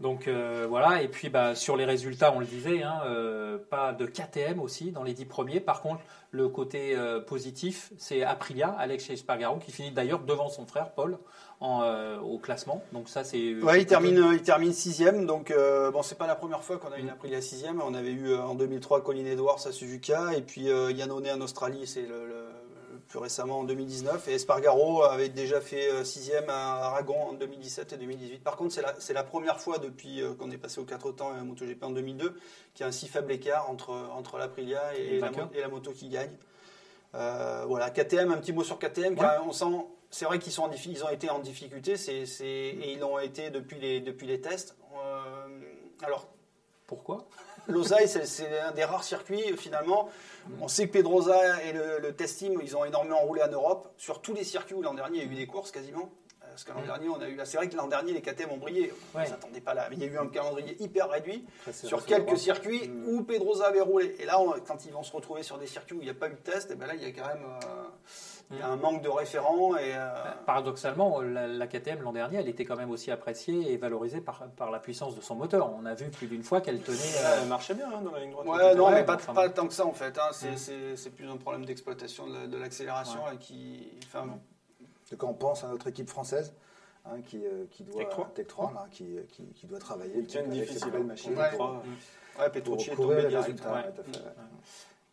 [0.00, 3.00] Donc euh, voilà, et puis bah, sur les résultats, on le disait, hein,
[3.70, 5.60] pas de KTM aussi dans les dix premiers.
[5.60, 6.00] Par contre,
[6.32, 6.96] le côté
[7.28, 11.18] positif, c'est Aprilia, Alex Espargaro, qui finit d'ailleurs devant son frère Paul
[11.64, 12.82] en, euh, au classement.
[12.92, 13.54] Donc ça, c'est.
[13.54, 15.26] Ouais, il termine, euh, il termine sixième.
[15.26, 17.80] Donc euh, bon, c'est pas la première fois qu'on a une Aprilia sixième.
[17.80, 21.40] On avait eu euh, en 2003 Colin Edwards à Suzuka et puis euh, Yannone en
[21.40, 22.44] Australie, c'est le,
[23.08, 24.28] plus récemment en 2019.
[24.28, 28.44] Et Espargaro avait déjà fait euh, sixième à Aragon en 2017 et 2018.
[28.44, 31.12] Par contre, c'est la, c'est la première fois depuis euh, qu'on est passé aux quatre
[31.12, 32.34] temps et à MotoGP en 2002
[32.74, 36.08] qu'il y a un si faible écart entre entre l'Aprilia Et la, et moto qui
[36.08, 36.32] gagne.
[37.14, 39.14] Euh, voilà, KTM, un petit mot sur KTM.
[39.14, 39.64] car on sent,
[40.14, 43.18] c'est vrai qu'ils sont en ils ont été en difficulté, c'est, c'est- et ils l'ont
[43.18, 44.76] été depuis les, depuis les tests.
[44.94, 45.48] Euh,
[46.02, 46.28] alors,
[46.86, 47.26] Pourquoi?
[47.66, 50.08] Losail, c'est, c'est un des rares circuits finalement.
[50.60, 53.88] On sait que Pedrosa et le, le test team, ils ont énormément roulé en Europe.
[53.96, 56.10] Sur tous les circuits où l'an dernier il y a eu des courses quasiment.
[56.40, 57.40] Parce que l'an dernier, on a eu.
[57.44, 58.92] C'est vrai que l'an dernier, les KTM ont brillé.
[59.14, 59.86] On ne s'attendait pas là.
[59.90, 63.08] Mais il y a eu un calendrier hyper réduit sur quelques circuits Mm.
[63.08, 64.14] où Pedrosa avait roulé.
[64.20, 66.14] Et là, on- quand ils vont se retrouver sur des circuits où il n'y a
[66.14, 67.82] pas eu de test, et ben là, il y a quand même euh,
[68.54, 69.76] il y a un manque de référents.
[69.76, 70.08] Et, euh,
[70.46, 74.44] Paradoxalement, la, la KTM l'an dernier, elle était quand même aussi appréciée et valorisée par,
[74.56, 75.72] par la puissance de son moteur.
[75.78, 76.98] On a vu plus d'une fois qu'elle tenait.
[76.98, 78.46] Euh, elle marchait bien hein, dans la ligne droite.
[78.48, 80.16] Ouais, non, mais pas, enfin, pas tant que ça en fait.
[80.18, 80.28] hein.
[80.32, 80.56] C'est Mm.
[80.56, 83.88] c'est- c'est plus un problème d'exploitation de, la- de l'accélération et qui.
[84.06, 86.54] Enfin, Donc, quand on pense à notre équipe française,
[87.04, 88.30] hein, qui, euh, qui doit Tech 3.
[88.34, 90.90] Tech 3, là, qui, qui, qui doit travailler Week-end avec cette difficile.
[90.90, 91.50] belle machine Ouais.
[91.56, 91.82] pour,
[92.40, 93.36] ouais, Petrucci est pour les direct.
[93.46, 93.72] résultats.
[93.74, 93.82] ouais.
[93.82, 94.18] fait.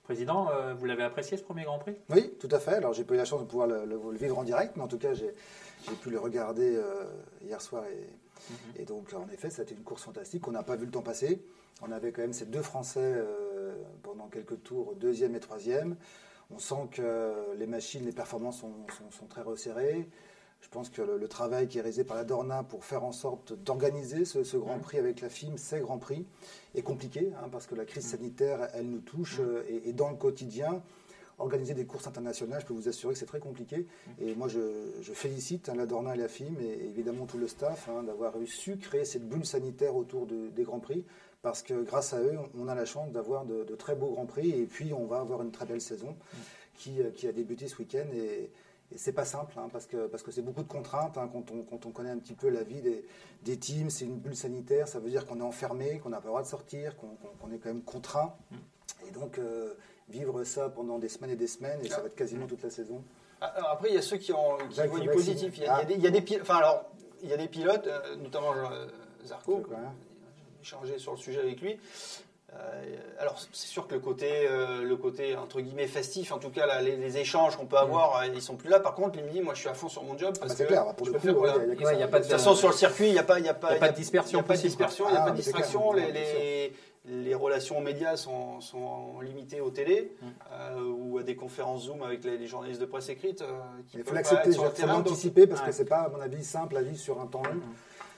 [0.03, 1.95] Président, euh, vous l'avez apprécié ce premier Grand Prix?
[2.09, 2.73] Oui, tout à fait.
[2.73, 4.83] Alors, j'ai pas eu la chance de pouvoir le, le- le vivre en direct, mais
[4.83, 5.33] en tout cas, j'ai
[6.01, 7.05] pu le regarder euh,
[7.41, 7.85] hier soir.
[7.85, 8.09] Et,
[8.49, 8.81] Mhm.
[8.81, 10.47] et donc, en effet, ça a été une course fantastique.
[10.47, 11.45] On n'a pas vu le temps passer.
[11.83, 15.95] On avait quand même ces deux Français euh, pendant quelques tours, deuxième et troisième.
[16.49, 20.09] On sent que les machines, les performances sont, sont- sont très resserrées.
[20.62, 23.12] Je pense que le, le travail qui est réalisé par la Dorna pour faire en
[23.12, 26.26] sorte d'organiser ce, ce Grand Prix avec la FIM, ces Grands Prix,
[26.76, 30.10] est compliqué, hein, parce que la crise sanitaire, elle nous touche, euh, et, et dans
[30.10, 30.82] le quotidien,
[31.39, 33.88] organiser des courses internationales, je peux vous assurer que c'est très compliqué.
[34.21, 34.60] Et moi, je,
[35.02, 38.34] je félicite hein, la Dorna et la FIM, et évidemment tout le staff, hein, d'avoir
[38.45, 41.04] su créer cette bulle sanitaire autour de- des Grands Prix,
[41.41, 44.28] parce que grâce à eux, on a la chance d'avoir de, de très beaux Grands
[44.28, 46.15] Prix, et puis on va avoir une très belle saison
[46.78, 48.06] qui, euh, qui a débuté ce week-end.
[48.13, 48.52] Et,
[48.93, 51.17] et c'est pas simple, hein, parce que parce que c'est beaucoup de contraintes.
[51.17, 53.06] hein, quand, on, quand on connaît un petit peu la vie des,
[53.43, 56.25] des teams, c'est une bulle sanitaire, ça veut dire qu'on est enfermé, qu'on n'a pas
[56.25, 58.34] le droit de sortir, qu'on est quand même contraint.
[59.08, 59.73] Et donc, euh,
[60.10, 62.69] vivre ça pendant des semaines et des semaines, et ça va être quasiment toute la
[62.69, 63.04] saison.
[63.39, 65.58] Alors après, il y a ceux qui, ont, qui voient du positif.
[65.58, 65.86] Il y a, il y a Ah.
[65.86, 66.86] des, il y a des pilotes, enfin alors,
[67.23, 68.88] il y a des pilotes, euh, notamment euh,
[69.25, 69.93] Zarco, quoi, hein
[70.62, 71.80] échangé sur le sujet avec lui.
[72.53, 72.83] Euh,
[73.19, 76.65] alors c'est sûr que le côté, euh, le côté entre guillemets festif, en tout cas
[76.65, 78.79] là, les, les échanges qu'on peut avoir, euh, ils sont plus là.
[78.79, 80.51] Par contre, lui me dit, moi je suis à fond sur mon job Ah parce
[80.51, 81.93] bah, c'est que clair, pour je le peux coup, faire, ouais, voilà.
[81.93, 83.39] il y a y pas De toute façon, sur le circuit, il n'y a pas,
[83.39, 84.61] il y a pas, Il y a pas de dispersion il y a pas de
[84.61, 85.93] dispersion, il y a Ah, pas de distraction.
[85.93, 86.73] Les, les,
[87.05, 90.25] les relations aux médias sont, sont limitées aux télé Mm.
[90.51, 93.41] euh, ou à des conférences Zoom avec les, les journalistes de presse écrite.
[93.41, 93.45] euh,
[93.87, 95.67] qui Il faut l'accepter, il le faut l'anticiper, parce Ouais.
[95.67, 97.61] que c'est pas, à mon avis, simple à vivre sur un temps long.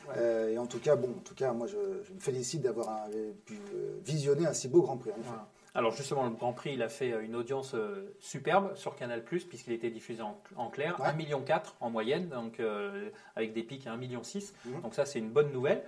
[0.09, 0.15] Ouais.
[0.17, 3.07] Euh, et en tout cas, bon, en tout cas, moi, je, je me félicite d'avoir
[3.45, 5.11] pu euh, visionner un si beau Grand Prix.
[5.11, 5.47] en.
[5.75, 9.73] Alors justement, le Grand Prix, il a fait une audience euh, superbe sur Canal+, puisqu'il
[9.73, 11.07] était diffusé en, en clair, Ouais.
[11.07, 11.43] 1,4 million
[11.79, 14.21] en moyenne, donc euh, avec des pics à 1,6 million.
[14.65, 14.81] Mhm.
[14.83, 15.83] Donc ça, c'est une bonne nouvelle.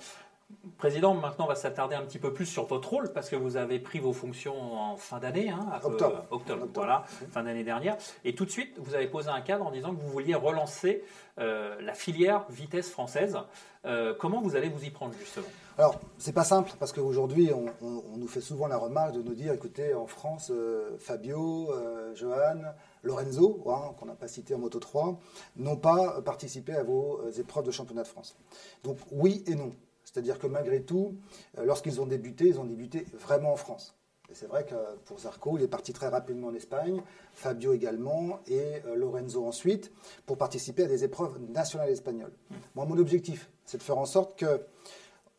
[0.77, 3.57] Président, maintenant, on va s'attarder un petit peu plus sur votre rôle, parce que vous
[3.57, 6.25] avez pris vos fonctions en fin d'année, hein, peu- Octobre.
[6.29, 7.97] octobre, voilà, fin d'année dernière.
[8.23, 11.03] Et tout de suite, vous avez posé un cadre en disant que vous vouliez relancer
[11.39, 13.37] euh, la filière vitesse française.
[13.85, 15.47] Euh, comment vous allez vous y prendre, justement?
[15.77, 19.21] Alors, c'est pas simple parce qu'aujourd'hui, on, on- on nous fait souvent la remarque de
[19.23, 22.61] nous dire écoutez, en France, euh, Fabio, euh, Johan,
[23.03, 25.19] Lorenzo, hein, qu'on n'a pas cité en Moto 3,
[25.57, 28.35] n'ont pas participé à vos euh, épreuves de championnat de France.
[28.83, 29.71] Donc, oui et non.
[30.15, 31.17] C'est-à-dire que malgré tout,
[31.57, 33.97] euh, lorsqu'ils ont débuté, ils ont débuté vraiment en France.
[34.29, 34.73] Et c'est vrai que
[35.03, 37.01] pour Zarco, il est parti très rapidement en Espagne,
[37.33, 39.91] Fabio également, et euh, Lorenzo ensuite,
[40.25, 42.31] pour participer à des épreuves nationales espagnoles.
[42.75, 44.61] Moi, mon objectif, c'est de faire en sorte que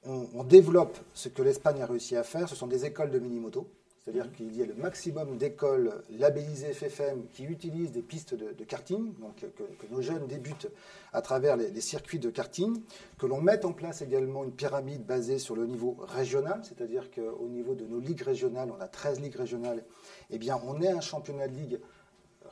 [0.04, 2.46] on, on développe ce que l'Espagne a réussi à faire.
[2.46, 3.70] Ce sont des écoles de mini-moto.
[4.06, 8.62] C'est-à-dire qu'il y ait le maximum d'écoles labellisées FFM qui utilisent des pistes de, de
[8.62, 10.68] karting, donc que, que nos jeunes débutent
[11.12, 12.80] à travers les, les circuits de karting,
[13.18, 17.48] que l'on mette en place également une pyramide basée sur le niveau régional, c'est-à-dire qu'au
[17.48, 19.82] niveau de nos ligues régionales, on a 13 ligues régionales,
[20.30, 21.80] eh bien on ait un championnat de ligue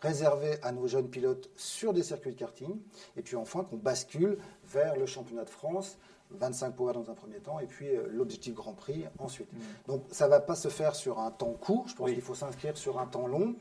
[0.02, 2.80] réservé à nos jeunes pilotes sur des circuits de karting,
[3.16, 5.98] et puis enfin qu'on bascule vers le championnat de France,
[6.38, 9.48] 25 power dans un premier temps, et puis euh, l'objectif Grand Prix ensuite.
[9.86, 12.14] Donc ça ne va pas se faire sur un temps court, je pense Oui.
[12.14, 13.54] qu'il faut s'inscrire sur un temps long.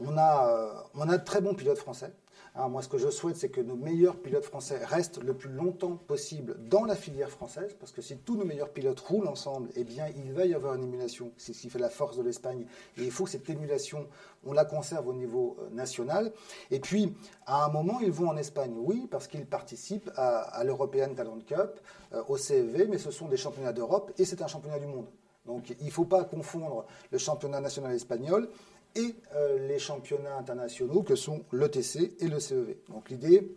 [0.00, 2.12] On a, euh, on a de très bons pilotes français.
[2.56, 5.50] Hein, moi, ce que je souhaite, c'est que nos meilleurs pilotes français restent le plus
[5.50, 9.70] longtemps possible dans la filière française, parce que si tous nos meilleurs pilotes roulent ensemble,
[9.74, 11.32] eh bien, il va y avoir une émulation.
[11.36, 12.64] C'est ce qui fait la force de l'Espagne.
[12.96, 14.06] Et il faut que cette émulation,
[14.44, 16.32] on la conserve au niveau euh, national.
[16.70, 17.12] Et puis,
[17.44, 21.80] à un moment, ils vont en Espagne, oui, parce qu'ils participent à, l'European Talent Cup,
[22.12, 25.06] euh, au CFV, mais ce sont des championnats d'Europe et c'est un championnat du monde.
[25.44, 28.48] Donc, il ne faut pas confondre le championnat national espagnol
[28.94, 32.76] et euh, les championnats internationaux que sont l'ETC et le CEV.
[32.88, 33.56] Donc l'idée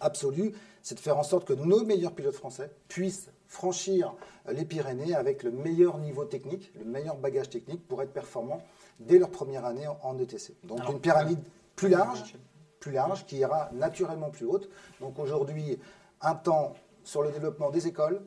[0.00, 4.14] absolue, c'est de faire en sorte que nos meilleurs pilotes français puissent franchir
[4.48, 8.62] euh, les Pyrénées avec le meilleur niveau technique, le meilleur bagage technique pour être performants
[8.98, 10.54] dès leur première année en, en ETC.
[10.64, 11.40] Donc Alors, une pyramide
[11.76, 12.34] plus large,
[12.78, 14.70] plus large, qui ira naturellement plus haute.
[15.00, 15.78] Donc aujourd'hui,
[16.22, 18.22] un temps sur le développement des écoles,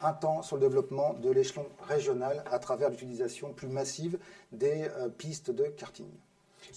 [0.00, 4.18] un temps sur le développement de l'échelon régional à travers l'utilisation plus massive
[4.52, 6.08] des euh, pistes de karting.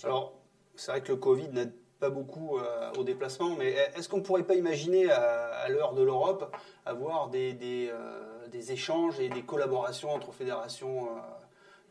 [0.03, 0.33] Alors,
[0.75, 4.23] c'est vrai que le Covid n'aide pas beaucoup euh, au déplacement, mais est-ce qu'on ne
[4.23, 6.53] pourrait pas imaginer, à, l'heure de l'Europe,
[6.85, 11.07] avoir euh, des échanges et des collaborations entre fédérations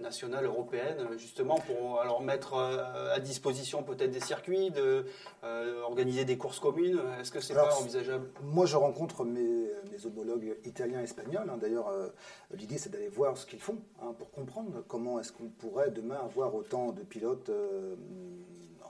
[0.03, 5.07] nationales européennes, justement pour alors mettre euh, à disposition peut-être des circuits, de,
[5.45, 8.29] euh, organiser des courses communes Est-ce que c'est pas envisageable?
[8.43, 11.49] Moi, je rencontre mes, mes homologues italiens et espagnols.
[11.49, 11.57] hein.
[11.61, 12.09] D'ailleurs, euh,
[12.55, 16.21] l'idée, c'est d'aller voir ce qu'ils font hein, pour comprendre comment est-ce qu'on pourrait demain
[16.23, 17.95] avoir autant de pilotes euh,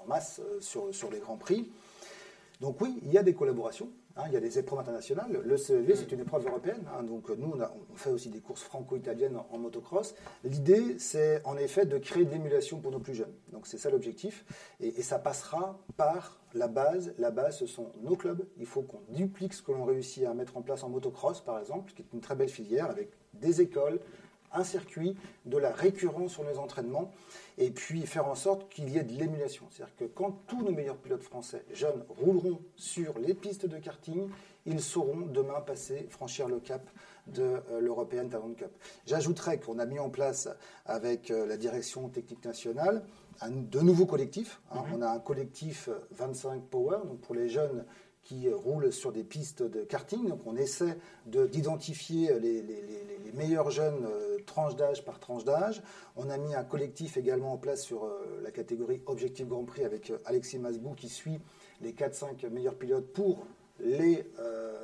[0.02, 1.70] en masse sur, sur les Grands Prix.
[2.60, 3.88] Donc oui, il y a des collaborations.
[4.16, 5.40] Hein, il y a des épreuves internationales.
[5.44, 6.84] Le CEV, c'est une épreuve européenne.
[6.96, 10.14] hein, donc nous, on, fait aussi des courses franco-italiennes en, en motocross.
[10.44, 13.32] L'idée, c'est en effet de créer de l'émulation pour nos plus jeunes.
[13.52, 14.44] Donc c'est ça l'objectif.
[14.80, 17.14] Et, et ça passera par la base.
[17.18, 18.44] La base, ce sont nos clubs.
[18.58, 21.58] Il faut qu'on duplique ce que l'on réussit à mettre en place en motocross, par
[21.58, 23.98] exemple, qui est une très belle filière avec des écoles,
[24.54, 27.10] un circuit, de la récurrence sur les entraînements,
[27.58, 29.66] et puis faire en sorte qu'il y ait de l'émulation.
[29.70, 34.28] C'est-à-dire que quand tous nos meilleurs pilotes français jeunes rouleront sur les pistes de karting,
[34.64, 36.88] ils sauront demain passer, franchir le cap
[37.26, 38.70] de euh, l'European Talent Cup.
[39.06, 40.48] J'ajouterais qu'on a mis en place
[40.86, 43.04] avec euh, la direction technique nationale
[43.40, 44.60] un- de nouveaux collectifs.
[44.72, 44.82] hein.
[44.94, 47.84] On a un collectif euh, 25 Power, donc pour les jeunes
[48.22, 50.28] qui roulent sur des pistes de karting.
[50.28, 52.82] Donc on essaie de- d'identifier les, les-
[53.34, 55.82] meilleurs jeunes euh, tranche d'âge par tranche d'âge.
[56.16, 59.84] On a mis un collectif également en place sur euh, la catégorie Objectif Grand Prix
[59.84, 61.40] avec euh, Alexis Masbou qui suit
[61.80, 63.46] les 4-5 meilleurs pilotes pour
[63.80, 64.76] les euh,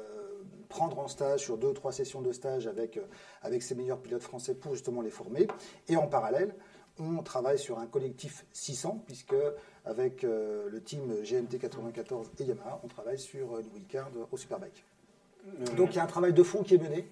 [0.70, 2.98] prendre en stage sur deux trois sessions de stage avec,
[3.42, 5.46] avec ces meilleurs pilotes français pour justement les former.
[5.88, 6.55] Et en parallèle,
[7.01, 9.35] on travaille sur un collectif 600, puisque
[9.85, 14.37] avec euh, le team GMT 94 et Yamaha, on travaille sur euh, une wildcard au
[14.37, 14.85] Superbike.
[15.77, 17.09] Donc il y a un travail de fond qui est mené.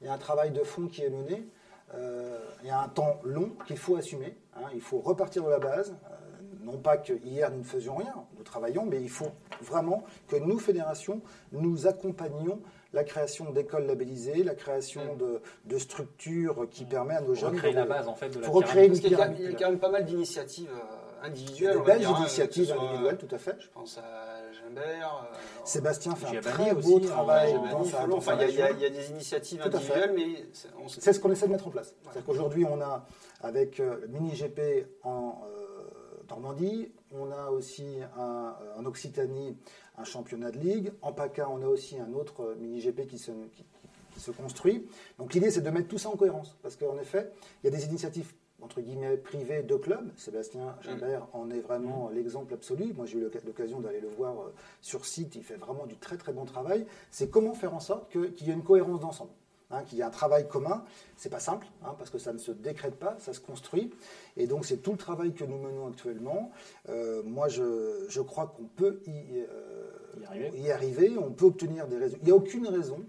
[0.00, 1.46] Il y a un travail de fond qui est mené.
[1.94, 4.36] Euh, il y a un temps long qu'il faut assumer.
[4.56, 4.68] hein.
[4.74, 5.94] Il faut repartir de la base.
[6.10, 6.16] Euh,
[6.62, 10.34] non pas que hier nous ne faisions rien, nous travaillons, mais il faut vraiment que
[10.34, 11.20] nous, fédérations,
[11.52, 12.60] nous accompagnions
[12.96, 17.72] la création d'écoles labellisées, la création de, de structures qui permettent à nos jeunes recréer
[17.72, 19.38] de- la base, en fait, de la recréer une y a pyramide.
[19.40, 21.74] il y a quand même pas mal d'initiatives euh, Il y a individuelles.
[21.74, 23.56] de on va belles dire, hein, initiatives individuelles, tout à fait.
[23.60, 24.02] Je pense à,
[24.52, 25.28] Gimbert.
[25.32, 28.62] euh, Sébastien fait un très aussi, beau hein, travail dans sa, dans Enfin, il y,
[28.62, 31.46] a- il y des initiatives Tout individuelles, mais c'est- on sait- C'est ce qu'on essaie
[31.46, 31.94] de mettre en place.
[32.02, 33.04] C'est-à-dire qu'aujourd'hui, on a,
[33.42, 35.52] avec euh, le mini-GP en euh,
[36.30, 39.56] Normandie, on a aussi un, euh, en Occitanie
[39.98, 40.92] un championnat de ligue.
[41.02, 43.64] En PACA, on a aussi un autre euh, mini-GP qui se, qui-
[44.14, 44.86] qui se construit.
[45.18, 46.56] Donc l'idée, c'est de mettre tout ça en cohérence.
[46.62, 47.30] Parce qu'en effet,
[47.62, 48.32] il y a des initiatives
[48.62, 50.10] entre guillemets privées de clubs.
[50.16, 52.94] Sébastien Gimbert en est vraiment l'exemple absolu.
[52.94, 55.36] Moi, j'ai eu l'oc- l'occasion d'aller le voir euh, sur site.
[55.36, 56.86] Il fait vraiment du très très bon travail.
[57.10, 59.30] C'est comment faire en sorte qu'il y ait une cohérence d'ensemble
[59.70, 60.84] hein, qu'il y ait un travail commun.
[61.16, 63.92] C'est pas simple, hein, parce que ça ne se décrète pas, ça se construit.
[64.36, 66.50] Et donc, c'est tout le travail que nous menons actuellement.
[66.88, 70.58] Euh, moi, je, je crois qu'on peut y, euh, Y arriver.
[70.58, 72.22] y arriver, on peut obtenir des résultats.
[72.22, 73.04] Il n'y a aucune raison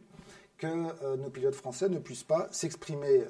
[0.57, 3.23] que euh, nos pilotes français ne puissent pas s'exprimer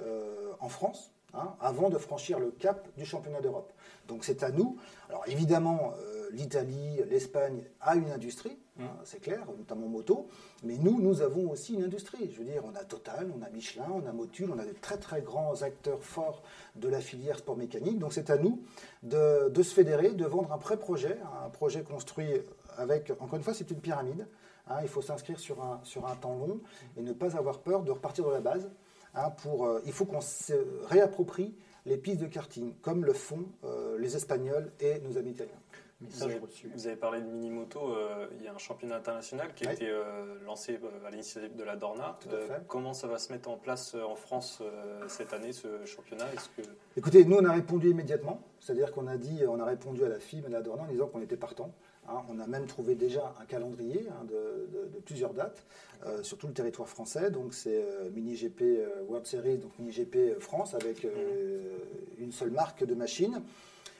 [0.59, 3.71] en France hein, avant de franchir le cap du championnat d'Europe.
[4.07, 4.77] Donc c'est à nous.
[5.09, 10.27] Alors évidemment, euh, l'Italie, l'Espagne a une industrie, hein, c'est clair, notamment moto,
[10.63, 12.31] mais nous, nous avons aussi une industrie.
[12.31, 14.73] Je veux dire, on a Total, on a Michelin, on a Motul, on a de
[14.81, 16.41] très très grands acteurs forts
[16.75, 17.99] de la filière sport mécanique.
[17.99, 18.61] Donc c'est à nous
[19.03, 22.29] de, de se fédérer, de vendre un pré-projet, un projet construit
[22.77, 24.27] avec, encore une fois, c'est une pyramide.
[24.69, 26.59] Hein, il faut s'inscrire sur un, sur un temps long
[26.97, 28.69] et ne pas avoir peur de repartir de la base.
[29.17, 30.53] hein, pour, euh, il faut qu'on se
[30.87, 31.55] réapproprie
[31.87, 35.59] les pistes de karting, comme le font euh, les Espagnols et nos amis italiens.
[35.99, 36.69] Vous Message avez, reçu.
[36.71, 39.89] vous avez parlé de mini-moto, euh, il y a un championnat international qui a été
[39.89, 42.19] euh, lancé à l'initiative de la Dorna.
[42.21, 42.61] Tout à fait.
[42.67, 46.25] comment ça va se mettre en place en France euh, cette année, ce championnat?
[46.35, 48.43] Est-ce que Écoutez, nous, on a répondu immédiatement.
[48.59, 50.87] C'est-à-dire qu'on a dit, on a répondu à la FIM et à la Dorna en
[50.87, 51.73] disant qu'on était partant.
[52.09, 55.63] Hein, on a même trouvé déjà un calendrier hein, de, de- de plusieurs dates
[56.05, 57.31] euh, sur tout le territoire français.
[57.31, 61.77] Donc c'est euh, Mini GP euh, World Series, donc Mini GP France avec euh,
[62.17, 63.41] une seule marque de machine.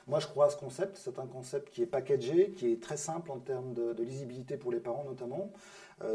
[0.07, 0.97] Moi, je crois à ce concept.
[1.03, 4.55] C'est un concept qui est packagé, qui est très simple en termes de, de lisibilité
[4.55, 5.51] pour les parents notamment.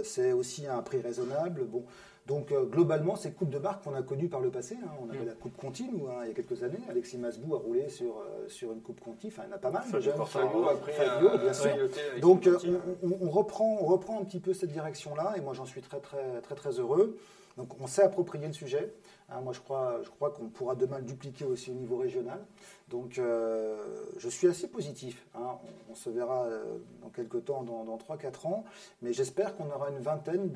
[0.02, 1.64] C'est aussi à un prix raisonnable.
[1.64, 1.85] Bon,
[2.26, 4.76] donc euh, globalement, c'est coupe de marque qu'on a connues par le passé.
[4.82, 4.88] hein.
[5.02, 6.78] On avait la coupe Conti, nous, hein, il y a quelques années.
[6.88, 9.26] Alexis Masbou a roulé sur, euh, sur une coupe Conti.
[9.28, 9.82] Enfin, il y en a pas mal.
[9.82, 10.12] Fabio.
[10.16, 10.76] Quartararo.
[10.92, 11.76] Fabio un- bien un sûr.
[12.20, 12.58] Donc euh,
[13.02, 15.80] on, on- on reprend, on reprend un petit peu cette direction-là, et moi j'en suis
[15.82, 17.16] très très très très heureux.
[17.58, 18.94] Donc on s'est approprié le sujet.
[19.28, 22.38] Hein, moi je crois, je crois qu'on pourra demain le dupliquer aussi au niveau régional.
[22.92, 23.74] Donc euh,
[24.18, 25.26] je suis assez positif.
[25.35, 25.57] hein.
[25.90, 28.64] On, se verra euh, dans quelques temps, dans, dans 3-4 ans,
[29.00, 30.52] mais j'espère qu'on aura une vingtaine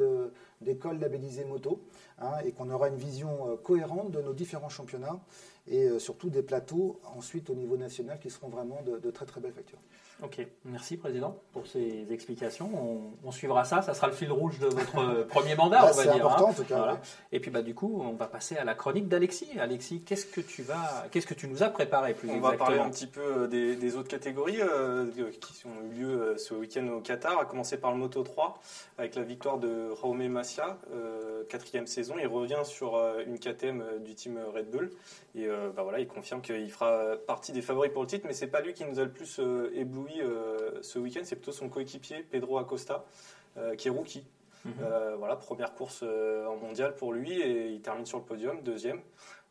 [0.61, 1.81] d'écoles labellisées moto
[2.19, 5.19] hein, et qu'on aura une vision euh, cohérente de nos différents championnats
[5.67, 9.41] et surtout des plateaux ensuite au niveau national qui seront vraiment de, de très très
[9.41, 9.81] belles factures.
[10.23, 12.71] Ok, merci Président pour ces explications.
[12.75, 15.91] On, on suivra ça, ça sera le fil rouge de votre euh, premier mandat, Bah,
[15.93, 16.15] on va c'est dire.
[16.27, 16.51] important, hein.
[16.51, 16.93] en tout cas, Voilà.
[16.95, 16.99] ouais.
[17.33, 19.51] Et puis bah du coup, on va passer à la chronique d'Alexis.
[19.61, 22.79] Alexis, qu'est-ce que tu vas, qu'est-ce que tu nous as préparé plus On va parler
[22.79, 26.89] un petit peu euh, des, des autres catégories euh, qui ont eu lieu ce week-end
[26.89, 28.59] au Qatar, à commencer par le Moto 3
[28.97, 32.15] avec la victoire de Jaume Masia, euh, quatrième saison.
[32.19, 34.91] Il revient sur une KTM du team Red Bull
[35.35, 38.33] et euh, bah voilà, il confirme qu'il fera partie des favoris pour le titre, mais
[38.33, 41.53] c'est pas lui qui nous a le plus euh, ébloui euh, ce week-end, c'est plutôt
[41.53, 43.05] son coéquipier Pedro Acosta
[43.57, 44.25] euh, qui est rookie.
[44.65, 44.73] Mhm.
[44.83, 49.01] Euh, voilà, première course en mondial pour lui et il termine sur le podium, deuxième.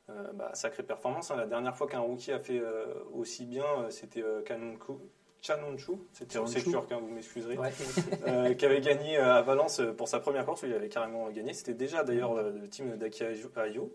[0.09, 1.31] Euh, bah, sacrée performance.
[1.31, 1.35] hein.
[1.35, 4.23] La dernière fois qu'un rookie a fait euh, aussi bien, euh, c'était
[5.41, 6.63] Chanonchu, c'était Chanonchu.
[6.69, 7.71] turc, hein, vous m'excuserez, Ouais.
[8.57, 11.53] qui avait gagné à Valence pour sa première course, où il avait carrément gagné.
[11.53, 13.91] C'était déjà d'ailleurs euh, le team d'Aki Ayo.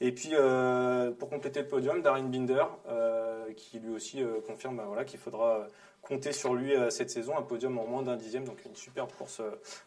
[0.00, 4.76] Et puis euh, pour compléter le podium, Darren Binder, euh, qui lui aussi euh, confirme
[4.76, 5.66] bah, voilà, qu'il faudra
[6.02, 9.42] compter sur lui cette saison, un podium en moins d'un dixième, donc une superbe course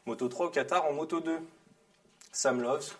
[0.05, 0.85] Moto 3 au Qatar.
[0.85, 1.39] En Moto 2,
[2.31, 2.95] Sam Loves,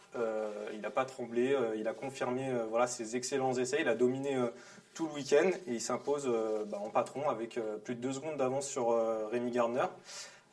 [0.73, 4.39] il n'a pas tremblé, il a confirmé voilà, ses excellents essais, il a dominé
[4.95, 6.33] tout le week-end et il s'impose
[6.67, 8.89] bah, en patron avec plus de deux secondes d'avance sur
[9.29, 9.85] Rémi Gardner.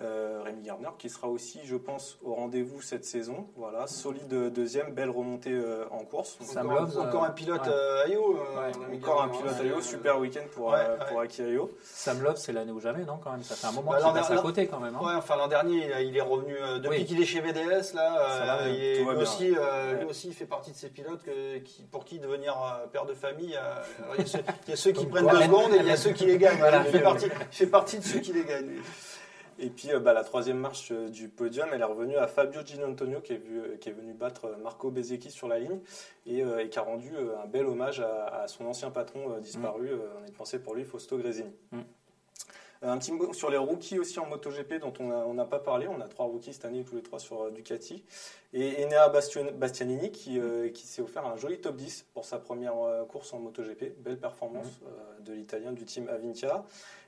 [0.00, 3.48] Euh, Rémi Gardner qui sera aussi, je pense, au rendez-vous cette saison.
[3.56, 6.36] Voilà, solide deuxième, belle remontée euh, en course.
[6.40, 7.72] Sam encore, Loves, encore euh, un pilote ouais.
[7.72, 9.54] euh, euh, mis Encore un pilote.
[9.60, 11.04] Ayo, super week-end pour, Ouais, euh, ouais.
[11.08, 11.70] pour Aki Ayo.
[11.82, 14.12] Sam Love, c'est l'année ou jamais, non Quand même, ça fait un moment Bah, qu'il
[14.12, 14.94] passe à côté quand même.
[14.94, 15.04] hein.
[15.04, 17.04] Ouais, enfin l'an dernier, il, est revenu euh, depuis Oui.
[17.04, 18.10] qu'il est chez VDS là.
[18.44, 20.00] Va euh, il est- lui aussi, euh, Ouais.
[20.02, 23.04] lui aussi, il fait partie de ces pilotes que- qui, pour qui devenir euh, père
[23.04, 25.72] de famille, euh, il y a ceux, il y a ceux qui prennent deux secondes
[25.74, 26.60] et il y a ceux qui les gagnent.
[26.86, 28.76] Il fait partie de ceux qui les gagnent.
[29.58, 32.60] Et puis euh, bah, la troisième marche euh, du podium, elle est revenue à Fabio
[32.64, 35.80] Ginantonio qui est, vu- qui est venu battre euh, Marco Bezzecchi sur la ligne
[36.26, 39.32] et, euh, et qui a rendu euh, un bel hommage à, à son ancien patron
[39.32, 39.88] euh, disparu.
[39.90, 41.50] euh, on est pensé pour lui, Fausto Gresini.
[41.72, 41.78] Mm.
[42.84, 45.88] Euh, Un petit mot sur les rookies aussi en MotoGP dont on n'a pas parlé.
[45.88, 48.04] On a trois rookies cette année, tous les trois sur euh, Ducati.
[48.52, 49.08] Et Enea
[49.54, 53.32] Bastianini qui, euh, qui s'est offert un joli top 10 pour sa première euh, course
[53.34, 54.00] en MotoGP.
[54.00, 56.64] Belle performance euh, de l'italien du team Avintia.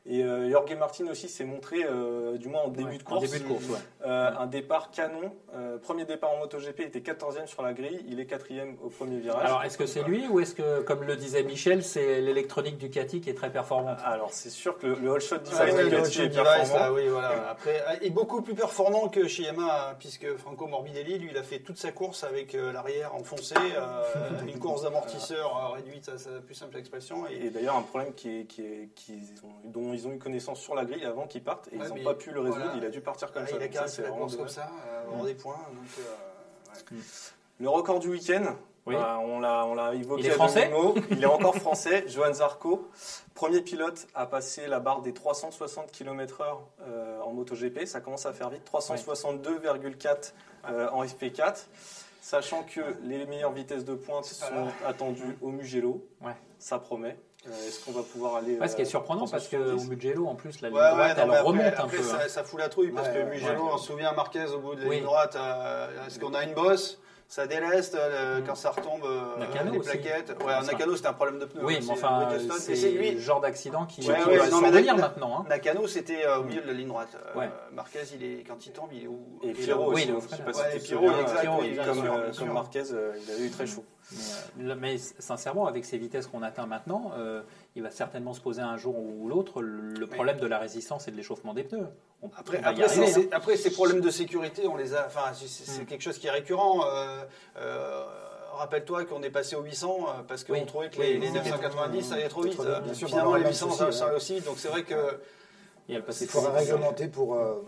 [0.06, 3.30] Et euh, Jorge Martin aussi s'est montré, euh, du moins en début Ouais, de course,
[3.30, 3.76] début de course, ouais.
[4.06, 5.34] euh, un départ canon.
[5.54, 8.88] Euh, premier départ en MotoGP, il était 14e sur la grille, il est 4e au
[8.88, 9.44] premier virage.
[9.44, 13.20] Alors, est-ce que c'est lui ou est-ce que, comme le disait Michel, c'est l'électronique Ducati
[13.20, 13.98] qui est très performante?
[14.02, 16.78] Alors c'est sûr que le, le All Shot Design Ducati est Device, performant.
[16.86, 17.50] là, oui, voilà.
[17.50, 21.42] Après, est beaucoup plus performant que chez Yamaha, hein, puisque Franco Morbidelli, lui, il a
[21.42, 24.02] fait toute sa course avec l'arrière enfoncé, euh,
[24.48, 27.26] une course d'amortisseur réduite à sa plus simple expression.
[27.28, 30.18] Et, Et d'ailleurs, un problème qui est, qui est, qu'ils ont- dont ils ont eu
[30.18, 32.62] connaissance sur la grille avant qu'ils partent et Ouais, ils n'ont pas pu le résoudre.
[32.64, 32.76] voilà.
[32.78, 33.56] Il a dû partir comme ça.
[33.56, 35.58] il a caressé la course comme ça, euh, avoir des points.
[35.72, 37.02] Donc, euh, ouais.
[37.58, 38.94] Le record du week-end, Oui.
[38.94, 40.70] bah, on l'a on l'a évoqué Il est français.
[41.10, 42.04] Il est encore français.
[42.08, 42.88] Johan Zarco,
[43.34, 47.84] premier pilote à passer la barre des 360 km/h euh, en MotoGP.
[47.86, 48.62] Ça commence à faire vite.
[48.72, 50.32] 362,4
[50.70, 51.66] euh, en FP4.
[52.22, 56.06] Sachant que les meilleures vitesses de pointe sont attendues au Mugello.
[56.20, 56.34] Ouais.
[56.58, 57.16] Ça promet.
[57.48, 59.86] Euh, Est-ce qu'on va pouvoir aller Ouais, Ce qui est euh, surprenant parce que 370?
[59.86, 61.96] au Mugello, en plus, la ligne Ouais, ouais, droite, non, elle après, remonte un après,
[61.96, 62.02] peu.
[62.02, 62.28] ça, hein.
[62.28, 64.88] ça fout la trouille parce que Mugello, on se souvient Marquez au bout de la
[64.88, 64.96] Oui.
[64.96, 65.36] ligne droite.
[65.36, 66.98] euh, Est-ce qu'on a une bosse?
[67.30, 68.44] Ça déleste euh, Mm.
[68.44, 69.88] quand ça retombe, euh, Nakano les aussi.
[69.90, 70.30] plaquettes.
[70.30, 71.64] Ouais, Enfin, Nakano, c'était un problème de pneus.
[71.64, 72.58] Oui, mais enfin, Bridgestone.
[72.58, 73.12] c'est lui.
[73.12, 75.38] le genre d'accident qui, Ouais, qui ouais, non, mais Nak- maintenant.
[75.38, 75.46] hein.
[75.48, 77.10] Nakano, c'était euh, au milieu de la ligne droite.
[77.14, 77.48] Euh, Ouais.
[77.72, 79.38] Marquez, il est, quand il tombe, il est où?
[79.44, 82.04] Et Pierrot Oui, au je sais pas si c'était Pierrot, comme,
[82.48, 82.52] euh.
[82.52, 83.84] Marquez, euh, il avait eu très chaud.
[84.56, 87.42] Mais, euh, sincèrement, avec ces vitesses qu'on atteint maintenant, euh,
[87.76, 91.10] il va certainement se poser un jour ou l'autre le problème de la résistance et
[91.10, 91.86] de l'échauffement des pneus.
[92.22, 93.06] On, Après, on y arriver, hein.
[93.06, 95.06] c'est- après, ces problèmes de sécurité, on les a.
[95.06, 95.86] Enfin, c'est- c'est c'est Mm.
[95.86, 96.84] quelque chose qui est récurrent.
[96.86, 97.24] euh,
[97.56, 98.04] euh,
[98.52, 100.66] Rappelle-toi qu'on est passé aux 800 euh, parce qu'on Oui.
[100.66, 102.60] trouvait que Oui, les, les oui, 990 ça allait trop vite.
[102.60, 104.16] Vite, bien sûr, Finalement, les aura 800 pas de ça, ça ouais.
[104.16, 104.40] aussi.
[104.42, 105.18] Donc c'est vrai que.
[105.88, 106.68] Il faudra trop vite.
[106.70, 107.62] réglementer pour euh,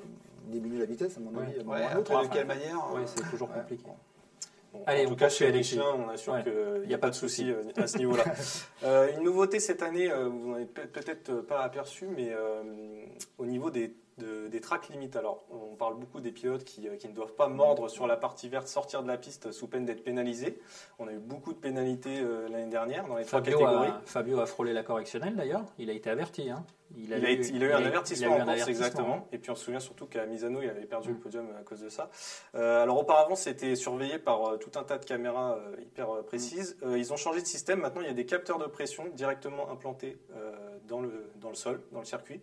[0.49, 1.47] diminuer la vitesse, à mon Ouais.
[1.47, 1.59] avis.
[1.59, 2.13] à un moment Ouais, ou à un autre.
[2.13, 3.55] après, de quelle manière Oui, euh, c'est toujours Ouais.
[3.55, 3.85] compliqué.
[4.73, 5.79] Bon, Allez, en tout cas, chez Alexis.
[5.81, 6.43] On assure Ouais.
[6.45, 8.25] qu'il n'y a pas de souci euh, à ce niveau-là.
[8.85, 12.63] Euh, une nouveauté cette année, euh, vous n'en avez pe- peut-être pas aperçu, mais euh,
[13.39, 15.15] au niveau des, de- des tracks limites.
[15.15, 18.49] Alors, on parle beaucoup des pilotes qui, qui ne doivent pas mordre sur la partie
[18.49, 20.59] verte, sortir de la piste sous peine d'être pénalisés.
[20.99, 23.89] On a eu beaucoup de pénalités euh, l'année dernière dans les trois Fabio catégories.
[23.91, 25.63] a, Fabio a frôlé la correctionnelle d'ailleurs.
[25.79, 26.51] Il a été averti.
[26.51, 26.65] hein.
[26.97, 29.29] Il a, été- il a eu un avertissement il a eu en course, exactement.
[29.33, 31.13] Et puis on se souvient surtout qu'à Misano, il avait perdu Mm.
[31.13, 32.11] le podium à cause de ça.
[32.55, 36.77] Euh, alors auparavant, c'était surveillé par euh, tout un tas de caméras euh, hyper précises.
[36.83, 37.81] Euh, ils ont changé de système.
[37.81, 40.19] Maintenant, il y a des capteurs de pression directement implantés
[40.89, 42.41] dans, le, dans le sol, dans le circuit.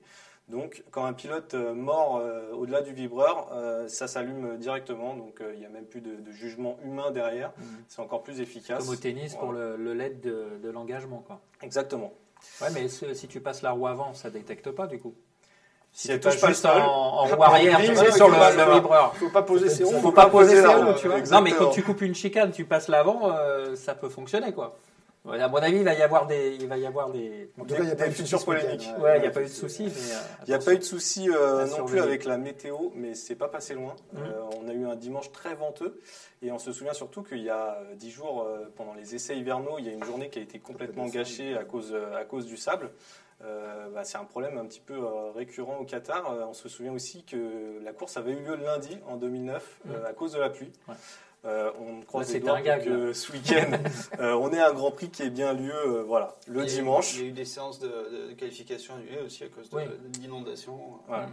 [0.47, 2.23] Donc, quand un pilote mord
[2.53, 3.49] au-delà du vibreur,
[3.87, 5.13] ça s'allume directement.
[5.15, 7.51] Donc, il n'y a même plus de, de jugement humain derrière.
[7.57, 7.65] Mhm.
[7.87, 8.79] C'est encore plus efficace.
[8.83, 11.19] Comme au tennis pour le, le LED de, de l'engagement.
[11.27, 11.39] quoi.
[11.61, 12.13] Exactement.
[12.61, 15.15] Ouais, mais ce- si tu passes la roue avant, ça détecte pas du coup.
[15.91, 18.27] Si tu elle touche passes pas le sol, en, en roue arrière, tu sais, sur
[18.29, 19.15] le, passes le vibreur.
[19.15, 19.99] Faut pas poser ses roues.
[20.01, 21.19] Faut pas poser ses roues, tu vois.
[21.21, 24.77] Non, mais quand tu coupes une chicane, tu passes l'avant, euh, ça peut fonctionner, quoi.
[25.25, 27.51] Ouais, À mon avis, il va y avoir des, il va y avoir des.
[27.59, 28.89] En tout cas, il n'y a pas eu de futures soucis polémiques.
[28.99, 30.83] Ouais, il n'y a pas eu de soucis, euh, Il n'y a pas eu de
[30.83, 33.95] souci euh, non plus avec la météo, mais c'est pas passé loin.
[34.13, 34.23] Mhm.
[34.23, 35.99] Euh, on a eu un dimanche très venteux
[36.41, 39.37] et on se souvient surtout qu'il y a euh, dix jours, euh, pendant les essais
[39.37, 42.45] hivernaux, il y a une journée qui a été complètement gâchée à cause, à cause
[42.45, 42.89] du sable.
[43.41, 46.29] Euh, bah, c'est un problème un petit peu euh, récurrent au Qatar.
[46.31, 49.99] Euh, on se souvient aussi que la course avait eu lieu lundi en 2009 euh,
[49.99, 50.05] Mhm.
[50.05, 50.71] à cause de la pluie.
[50.89, 50.95] Ouais.
[51.45, 53.71] Euh, on croise les doigts gag, que ce week-end,
[54.19, 56.75] euh, on ait un Grand Prix qui ait bien lieu euh, voilà, le Il eu-
[56.75, 57.13] dimanche.
[57.15, 59.83] Il y a eu des séances de, qualification annulées aussi à cause de- Oui.
[60.09, 60.99] d'inondations.
[61.07, 61.29] Voilà.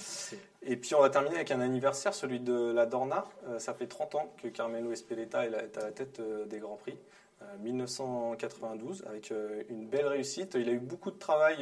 [0.00, 3.24] C'est- Et puis on va terminer avec un anniversaire, celui de la Dorna.
[3.48, 6.96] Euh, ça fait 30 ans que Carmelo Espeleta est, à la tête des Grands Prix.
[7.40, 9.32] Euh, 1992, avec
[9.70, 10.56] une belle réussite.
[10.58, 11.58] Il a eu beaucoup de travail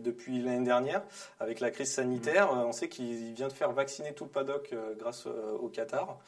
[0.00, 1.02] depuis l'année dernière
[1.38, 2.50] avec la crise sanitaire.
[2.52, 6.18] Euh, on sait qu'il vient de faire vacciner tout le paddock grâce au Qatar.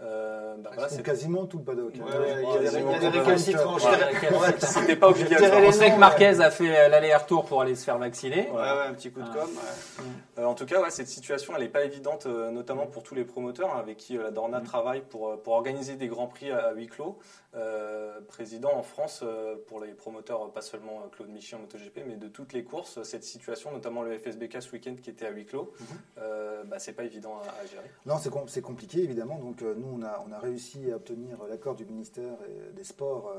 [0.00, 1.92] Euh, bah voilà, Ou c'est- quasiment tout le paddock.
[1.94, 3.76] Ouais, ouais, il y a des- il y a des récalcitrants.
[3.76, 5.60] Ouais, c'était pas obligatoire.
[5.64, 8.48] On sait que Marquez a fait euh, l'aller-retour pour aller se faire vacciner.
[8.50, 9.34] Ouais, ouais, un petit coup de Ah.
[9.38, 9.48] com.
[9.50, 10.04] ouais.
[10.42, 13.24] Euh, en tout cas, ouais, cette situation, elle n'est pas évidente, notamment pour tous les
[13.24, 14.64] promoteurs hein, avec qui euh, la Dorna Mm.
[14.64, 17.18] travaille pour, pour organiser des grands prix à, à huis clos.
[17.54, 22.00] Euh, président en France euh, pour les promoteurs, pas seulement euh, Claude Michy en MotoGP,
[22.06, 25.30] mais de toutes les courses, cette situation, notamment le FSBK ce week-end qui était à
[25.30, 26.68] huis clos, Mhm.
[26.68, 27.90] bah, c'est pas évident à, à gérer.
[28.06, 29.38] Non, c'est com- c'est compliqué évidemment.
[29.38, 33.30] Donc nous, on a, on a réussi à obtenir l'accord du ministère et- des Sports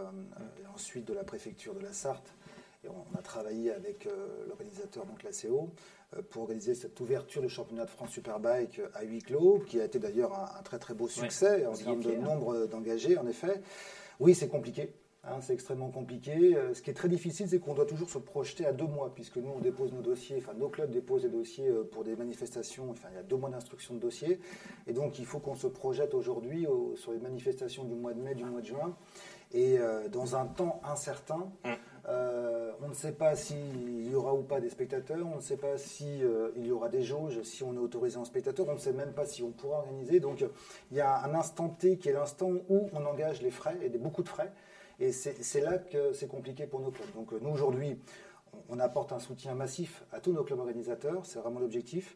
[0.61, 2.31] et ensuite de la préfecture de la Sarthe.
[2.85, 5.69] Et on a travaillé avec euh, l'organisateur, donc l'ACO,
[6.17, 9.85] euh, pour organiser cette ouverture du championnat de France Superbike à huis clos, qui a
[9.85, 13.61] été d'ailleurs un, un très très beau succès en termes de nombre d'engagés, en effet.
[14.23, 14.93] Oui, c'est compliqué.
[15.25, 16.55] hein, c'est extrêmement compliqué.
[16.55, 19.13] Euh, Ce qui est très difficile, c'est qu'on doit toujours se projeter à deux mois,
[19.13, 22.15] puisque nous, on dépose nos dossiers, enfin, nos clubs déposent des dossiers euh, pour des
[22.15, 22.89] manifestations.
[22.89, 24.39] Enfin, il y a deux mois d'instruction de dossier.
[24.87, 28.21] Et donc, il faut qu'on se projette aujourd'hui au- sur les manifestations du mois de
[28.21, 28.95] mai, du mois de juin.
[29.51, 31.69] Et euh, dans un temps incertain, Mm.
[32.09, 35.57] Euh, on ne sait pas s'il y aura ou pas des spectateurs, on ne sait
[35.57, 38.79] pas s'il il y aura des jauges, si on est autorisé en spectateur, on ne
[38.79, 40.19] sait même pas si on pourra organiser.
[40.19, 40.43] Donc
[40.91, 43.89] il y a un instant T qui est l'instant où on engage les frais, et
[43.89, 44.51] des, beaucoup de frais.
[44.99, 47.11] Et c'est là que c'est compliqué pour nos clubs.
[47.15, 47.97] Donc nous aujourd'hui,
[48.69, 52.15] on apporte un soutien massif à tous nos clubs organisateurs, c'est vraiment l'objectif,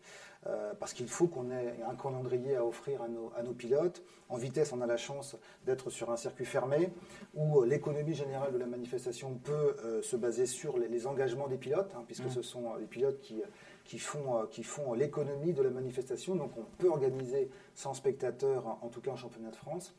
[0.49, 4.01] euh, parce qu'il faut qu'on ait un calendrier à offrir à nos, pilotes.
[4.29, 5.35] En vitesse, on a la chance
[5.65, 6.89] d'être sur un circuit fermé,
[7.33, 11.93] où l'économie générale de la manifestation peut euh, se baser sur les, engagements des pilotes,
[11.95, 12.31] hein, puisque mmh.
[12.31, 13.41] ce sont les pilotes qui,
[13.83, 16.35] qui font, euh, qui font l'économie de la manifestation.
[16.35, 19.95] Donc on peut organiser 100 spectateurs, en tout cas en championnat de France.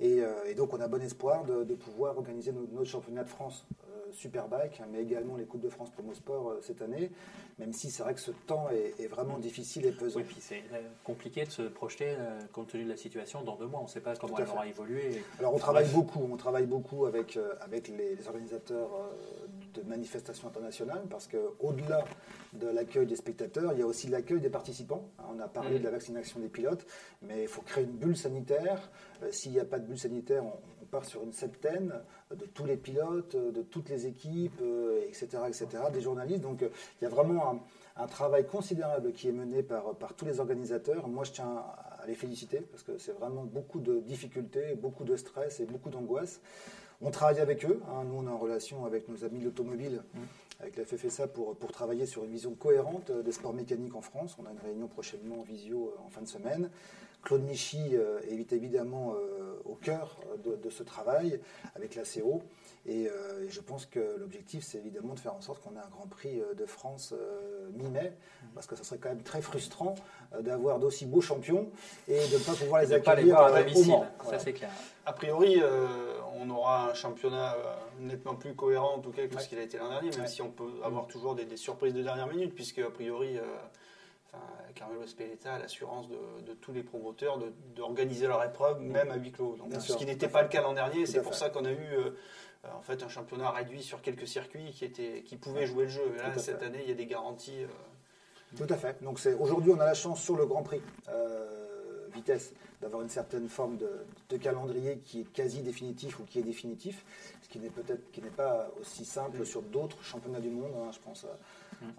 [0.00, 0.22] Et,
[0.56, 3.66] donc on a bon espoir de, pouvoir organiser notre championnat de France
[4.12, 7.10] Superbike, mais également les Coupes de France Promo Sport euh, cette année,
[7.58, 10.20] même si c'est vrai que ce temps est, vraiment difficile et pesant.
[10.20, 13.56] Oui, puis c'est euh, compliqué de se projeter euh, compte tenu de la situation dans
[13.56, 13.80] deux mois.
[13.80, 15.22] On ne sait pas comment elle aura évolué.
[15.38, 18.90] Alors on travaille beaucoup, on travaille beaucoup avec, avec les, organisateurs
[19.74, 22.04] de manifestations internationales parce qu'au-delà
[22.52, 25.08] de l'accueil des spectateurs, il y a aussi l'accueil des participants.
[25.32, 25.78] On a parlé mm.
[25.78, 26.86] de la vaccination des pilotes,
[27.22, 28.90] mais il faut créer une bulle sanitaire.
[29.30, 31.94] S'il n'y a pas de bulle sanitaire, on, part sur une septaine
[32.30, 34.60] de tous les pilotes, de toutes les équipes,
[35.06, 36.42] etc., euh, etc., des journalistes.
[36.42, 36.68] Donc euh,
[37.00, 37.62] il y a vraiment
[37.96, 41.08] un, travail considérable qui est mené par, par tous les organisateurs.
[41.08, 41.64] Moi, je tiens
[42.00, 45.90] à les féliciter parce que c'est vraiment beaucoup de difficultés, beaucoup de stress et beaucoup
[45.90, 46.40] d'angoisse.
[47.00, 47.80] On travaille avec eux.
[47.88, 48.04] Hein.
[48.04, 50.18] Nous, on est en relation avec nos amis de l'automobile, mmh.
[50.60, 54.36] avec la FFSA, pour, pour travailler sur une vision cohérente des sports mécaniques en France.
[54.40, 56.70] On a une réunion prochainement en visio euh, en fin de semaine.
[57.22, 61.40] Claude Michy euh, est évidemment euh, au cœur de, ce travail
[61.74, 62.42] avec la CO.
[62.86, 63.08] Et,
[63.48, 66.40] je pense que l'objectif, c'est évidemment de faire en sorte qu'on ait un Grand Prix
[66.56, 67.12] de France
[67.74, 68.12] mi-mai,
[68.54, 69.94] parce que ça serait quand même très frustrant
[70.40, 71.68] d'avoir d'aussi beaux champions
[72.06, 74.70] et de ne pas pouvoir les accueillir pas les voir à Ça, c'est clair.
[75.04, 75.60] A priori,
[76.40, 77.56] on aura un championnat
[78.00, 80.40] nettement plus cohérent, en tout cas, que ce qu'il a été l'an dernier, même si
[80.40, 83.38] on peut avoir toujours des, surprises de dernière minute, puisque, a priori,
[84.32, 87.38] Enfin, Carmelo Speletta a l'assurance de, tous les promoteurs
[87.74, 89.56] d'organiser leur épreuve, même à huis clos.
[89.80, 92.10] ce qui n'était pas le cas l'an dernier, c'est pour ça qu'on a eu euh,
[92.74, 96.16] en fait un championnat réduit sur quelques circuits qui, étaient, qui pouvaient jouer le jeu.
[96.16, 97.62] là, cette année, il y a des garanties.
[97.62, 97.68] Euh.
[98.56, 99.02] Tout à fait.
[99.02, 103.48] Donc aujourd'hui, on a la chance sur le Grand Prix euh, vitesse d'avoir une certaine
[103.48, 107.04] forme de, calendrier qui est quasi définitif ou qui est définitif,
[107.42, 110.72] ce qui n'est peut-être qui n'est pas aussi simple sur d'autres championnats du monde.
[110.76, 110.90] Hein.
[110.92, 111.36] je pense à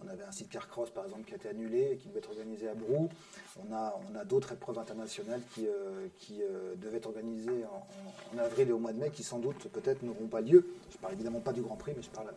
[0.04, 2.30] on avait un site Carcross, par exemple, qui a été annulé et qui devait être
[2.30, 3.10] organisé à Brou.
[3.58, 8.38] On a, on a d'autres épreuves internationales qui, euh, qui euh, devaient être organisées en,
[8.38, 10.66] avril et au mois de mai, qui sans doute, peut-être, n'auront pas lieu.
[10.92, 12.28] Je parle évidemment pas du Grand Prix, mais je parle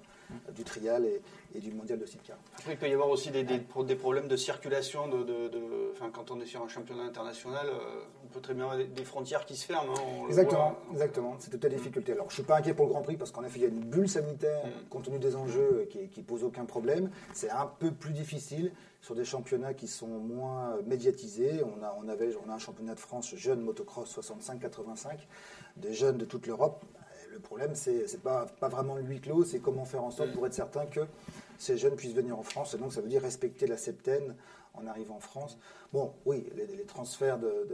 [0.55, 1.07] du trial
[1.55, 2.21] et, du mondial de site
[2.57, 3.61] Après, il peut y avoir aussi des, des,
[3.97, 5.09] problèmes de circulation.
[5.09, 5.51] De, de,
[6.13, 7.67] quand on est sur un championnat international,
[8.25, 9.93] on peut très bien avoir des, frontières qui se ferment.
[9.93, 11.37] Hein, exactement, exactement.
[11.39, 12.13] C'est toute la difficulté.
[12.13, 13.67] Alors, je ne suis pas inquiet pour le Grand Prix parce qu'en effet, il y
[13.67, 14.89] a une bulle sanitaire, mm.
[14.89, 17.11] compte tenu des enjeux, qui, qui pose aucun problème.
[17.33, 18.73] C'est un peu plus difficile
[19.03, 21.63] sur des championnats qui sont moins médiatisés.
[21.65, 25.19] On a, on avait, on a un championnat de France jeune motocross 65-85,
[25.77, 26.85] des jeunes de toute l'Europe.
[27.33, 30.33] Le problème, c'est n'est pas, pas vraiment le huis clos, c'est comment faire en sorte
[30.33, 31.01] pour être certain que
[31.59, 32.75] ces jeunes puissent venir en France.
[32.75, 34.37] Et donc, ça veut dire respecter la septaine
[34.75, 35.59] en arrivant en France.
[35.93, 37.67] Bon, oui, les, transferts de,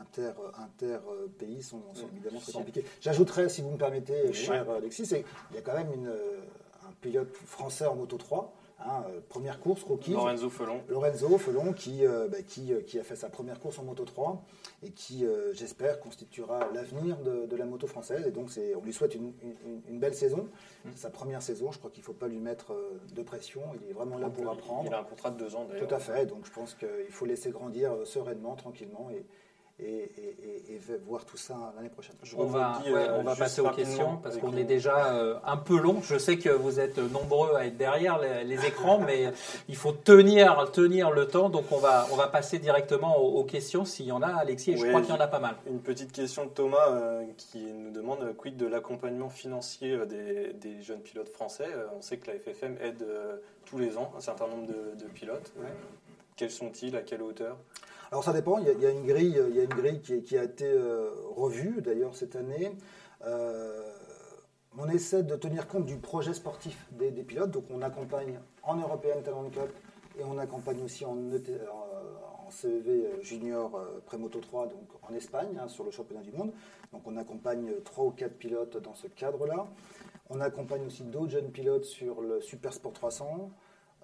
[0.00, 0.98] inter, inter,
[1.38, 2.84] pays sont, évidemment très compliqués.
[3.00, 7.34] J'ajouterais, si vous me permettez, cher Alexis, il y a quand même une, un pilote
[7.34, 8.52] français en moto 3
[8.82, 10.12] Hein, euh, première course, Rocky.
[10.12, 10.80] Lorenzo Felon.
[10.88, 14.04] Lorenzo Felon qui, euh, bah, qui, euh, qui, a fait sa première course en Moto
[14.04, 14.42] 3
[14.82, 18.26] et qui, j'espère, constituera l'avenir de, la moto française.
[18.26, 19.32] Et donc, on lui souhaite une,
[19.88, 20.48] une, belle saison.
[20.84, 20.88] Mm.
[20.96, 21.70] sa première saison.
[21.70, 22.74] Je crois qu'il ne faut pas lui mettre
[23.14, 23.60] de pression.
[23.74, 24.84] Il est vraiment là pour apprendre.
[24.86, 25.86] Il a un contrat de deux ans d'ailleurs.
[25.86, 26.24] Tout à fait.
[26.24, 29.10] Donc, je pense qu'il faut laisser grandir sereinement, tranquillement.
[29.10, 29.26] Et,
[29.82, 30.10] et,
[31.06, 32.16] voir tout ça l'année prochaine.
[32.36, 35.78] on va, euh, on va passer aux questions parce qu'on est déjà euh, un peu
[35.78, 36.00] long.
[36.02, 39.32] Je sais que vous êtes nombreux à être derrière les, écrans, mais
[39.68, 41.48] il faut tenir, tenir le temps.
[41.48, 44.72] Donc on va, on va passer directement aux, questions s'il y en a, Alexis.
[44.72, 45.56] Et je crois qu'il y en a pas mal.
[45.66, 51.00] Une petite question de Thomas euh, qui nous demande quid de l'accompagnement financier des, jeunes
[51.00, 51.68] pilotes français?
[51.96, 53.04] on sait que la FFM aide
[53.66, 55.52] tous les ans un certain nombre de, pilotes.
[56.40, 57.58] Quels sont-ils À quelle hauteur?
[58.10, 60.42] Alors ça dépend, il y a, une grille, il y a une grille qui, a
[60.42, 62.74] été euh, revue d'ailleurs cette année.
[63.26, 63.92] Euh,
[64.78, 69.20] on essaie de tenir compte du projet sportif des, pilotes, donc on accompagne en European
[69.22, 69.70] Talent Cup
[70.18, 71.60] et on accompagne aussi en, e euh,
[72.48, 76.52] CEV Junior Prémoto 3, donc en Espagne, hein, sur le championnat du monde.
[76.94, 79.66] Donc on accompagne trois ou quatre pilotes dans ce cadre-là.
[80.30, 83.50] On accompagne aussi d'autres jeunes pilotes sur le Super Sport 300.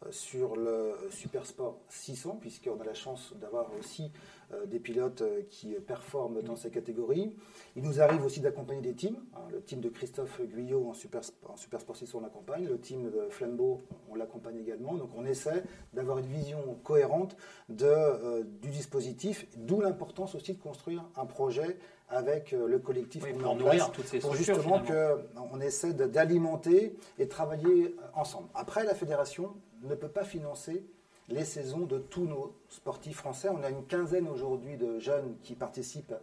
[0.04, 4.10] Euh, sur le Super Sport 600, puisqu'on a la chance d'avoir aussi
[4.52, 7.34] euh, des pilotes euh, qui performent dans ces catégories.
[7.76, 9.16] Il nous arrive aussi d'accompagner des teams.
[9.34, 9.40] hein.
[9.50, 12.66] Le team de Christophe Guyot en Super, en Super Sport 600, on l'accompagne.
[12.66, 14.94] Le team de Flambeau, on l'accompagne également.
[14.94, 17.36] Donc on essaie d'avoir une vision cohérente
[17.68, 21.78] de, euh, du dispositif, d'où l'importance aussi de construire un projet
[22.08, 26.94] avec le collectif Oui, pour en nourrir place, toutes ces pour justement qu'on essaie d'alimenter
[27.18, 28.48] et de travailler ensemble.
[28.54, 29.54] Après, la fédération
[29.86, 30.84] ne peut pas financer
[31.28, 33.48] les saisons de tous nos sportifs français.
[33.48, 36.14] On a une quinzaine aujourd'hui de jeunes qui participent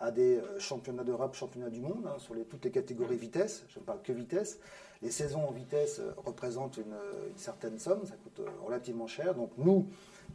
[0.00, 3.64] à des euh, championnats d'Europe, championnats du monde, hein, sur les- toutes les catégories vitesse.
[3.68, 4.58] Je ne parle que vitesse.
[5.02, 9.34] Les saisons en vitesse euh, représentent une, euh, une certaine somme, ça coûte relativement cher.
[9.34, 9.86] Donc nous,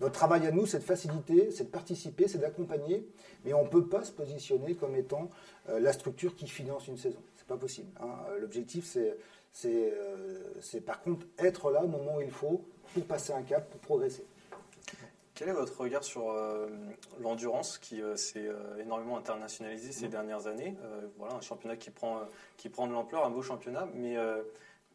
[0.02, 3.08] notre travail à nous, c'est de faciliter, c'est de participer, c'est d'accompagner,
[3.44, 5.30] mais on ne peut pas se positionner comme étant
[5.70, 7.20] euh, la structure qui finance une saison.
[7.38, 7.90] C'est pas possible.
[8.02, 8.08] hein.
[8.42, 9.16] L'objectif, c'est,
[9.56, 12.62] c'est, euh, c'est par contre être là au moment où il faut
[12.94, 14.26] pour passer un cap, pour progresser.
[15.34, 16.68] Quel est votre regard sur euh,
[17.20, 18.50] l'endurance qui euh, s'est
[18.80, 20.76] énormément internationalisée ces dernières années?
[21.18, 22.22] Voilà, un championnat qui prend,
[22.58, 24.18] qui prend de l'ampleur, un beau championnat, mais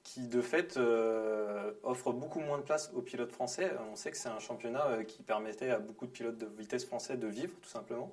[0.03, 3.71] qui de fait euh, offre beaucoup moins de place aux pilotes français.
[3.93, 6.85] On sait que c'est un championnat euh, qui permettait à beaucoup de pilotes de vitesse
[6.85, 8.13] français de vivre, tout simplement.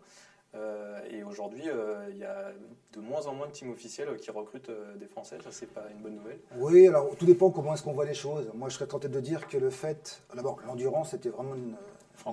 [0.55, 2.51] Euh, et aujourd'hui, euh, il y a
[2.93, 5.37] de moins en moins de teams officiels qui recrutent euh, des Français.
[5.43, 6.39] Ça, c'est pas une bonne nouvelle.
[6.57, 8.49] Oui, alors tout dépend comment est-ce qu'on voit les choses.
[8.53, 11.75] Moi, je serais tenté de dire que le fait, d'abord, l'endurance, c'était vraiment une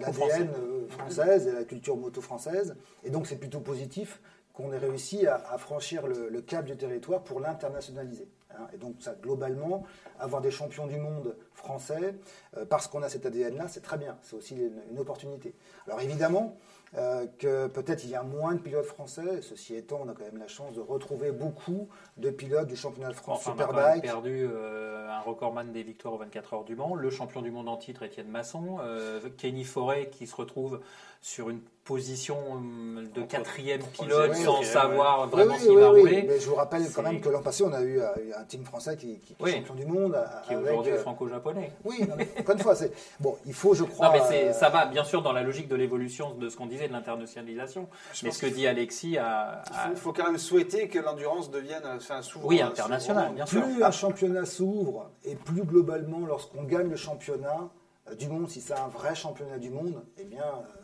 [0.00, 4.20] l'ADN euh, française et la culture moto française, et donc c'est plutôt positif
[4.52, 8.26] qu'on ait réussi à, à franchir le, le cap du territoire pour l'internationaliser.
[8.58, 8.66] Hein.
[8.72, 9.84] Et donc, ça, globalement,
[10.18, 12.14] avoir des champions du monde français,
[12.56, 14.16] euh, parce qu'on a cet ADN-là, c'est très bien.
[14.22, 15.54] C'est aussi une, une opportunité.
[15.86, 16.56] Alors, évidemment,
[16.96, 19.42] euh, que peut-être il y a moins de pilotes français.
[19.42, 21.88] Ceci étant, on a quand même la chance de retrouver beaucoup
[22.18, 24.02] de pilotes du championnat de France Enfin, on a Superbike.
[24.02, 27.68] perdu euh, un recordman des victoires aux 24 heures du Mans, le champion du monde
[27.68, 30.80] en titre Étienne Masson, euh, Kenny Forêt qui se retrouve
[31.20, 36.00] sur une position hum, de quatrième pilote sans savoir Oui, vraiment oui, s'il va oui.
[36.00, 38.64] rouler, Mais je vous rappelle quand même que l'an passé, on a eu un team
[38.64, 40.16] français qui, qui- qui est champion du monde.
[40.46, 41.72] qui est avec, aujourd'hui euh, franco-japonais.
[41.84, 43.36] Oui, non, mais encore une fois, c'est bon.
[43.46, 44.06] Il faut, je crois.
[44.08, 46.56] Non, mais c'est- euh, ça va bien sûr dans la logique de l'évolution de ce
[46.56, 47.88] qu'on disait de l'internationalisation.
[48.22, 51.50] Mais ce que dit Alexis a, Il a- faut, faut quand même souhaiter que l'endurance
[51.50, 52.46] devienne, enfin, souvent.
[52.48, 53.62] oui international, bien sûr.
[53.62, 57.68] Plus un championnat s'ouvre et plus globalement, lorsqu'on gagne le championnat
[58.10, 60.83] euh, du monde, si c'est un vrai championnat du monde, eh bien, euh,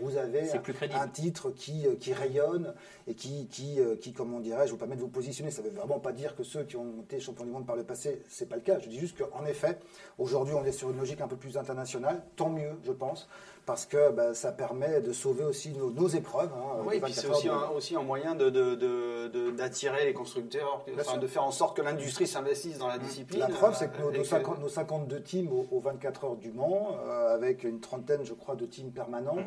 [0.00, 0.98] vous avez un, plus crédible.
[1.00, 2.74] un titre qui, euh, qui rayonne
[3.06, 5.50] et qui, qui, euh, qui comment dirais-je, vous permet de vous positionner.
[5.50, 7.76] Ça ne veut vraiment pas dire que ceux qui ont été champions du monde par
[7.76, 8.78] le passé, c'est pas le cas.
[8.78, 9.78] Je dis juste qu'en effet,
[10.18, 12.22] aujourd'hui, on est sur une logique un peu plus internationale.
[12.36, 13.28] Tant mieux, je pense,
[13.66, 16.50] parce que bah, ça permet de sauver aussi nos, nos épreuves.
[16.54, 19.50] hein, Oui, des puis c'est 24 aussi un, aussi un moyen de- de- de- de-
[19.50, 23.40] d'attirer les constructeurs, enfin, de faire en sorte que l'industrie s'investisse dans la discipline.
[23.40, 26.24] La preuve, c'est que nos, euh, et nos 50 nos 52 teams aux, aux 24
[26.24, 29.44] heures du Mans, euh, avec une trentaine, je crois, de teams permanents, Mhm.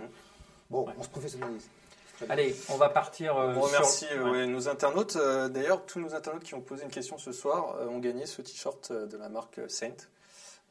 [0.72, 1.68] Bon, on se professionnalise.
[2.30, 3.36] Allez, on va partir.
[3.38, 4.32] euh, On remercie sur- euh, Ouais.
[4.32, 5.16] ouais, nos internautes.
[5.16, 8.26] Euh, D'ailleurs, tous nos internautes qui ont posé une question ce soir euh, ont gagné
[8.28, 9.90] ce t-shirt euh, de la marque euh, Saint.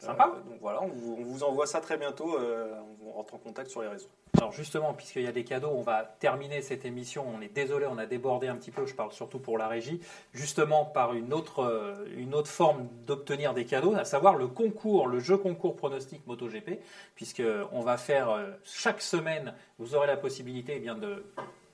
[0.01, 0.33] Sympa.
[0.35, 2.37] Euh, donc voilà, on vous, on vous envoie ça très bientôt.
[2.37, 2.75] euh,
[3.07, 4.09] on rentre en contact sur les réseaux.
[4.39, 7.25] Alors justement, puisqu'il y a des cadeaux, on va terminer cette émission.
[7.37, 8.87] On est désolé, on a débordé un petit peu.
[8.87, 10.01] Je parle surtout pour la régie,
[10.33, 15.07] justement par une autre, euh, une autre forme d'obtenir des cadeaux, à savoir le concours,
[15.07, 16.81] le jeu concours pronostic MotoGP,
[17.15, 17.43] puisque
[17.73, 19.55] on va faire chaque semaine.
[19.79, 21.25] Vous aurez la possibilité eh bien de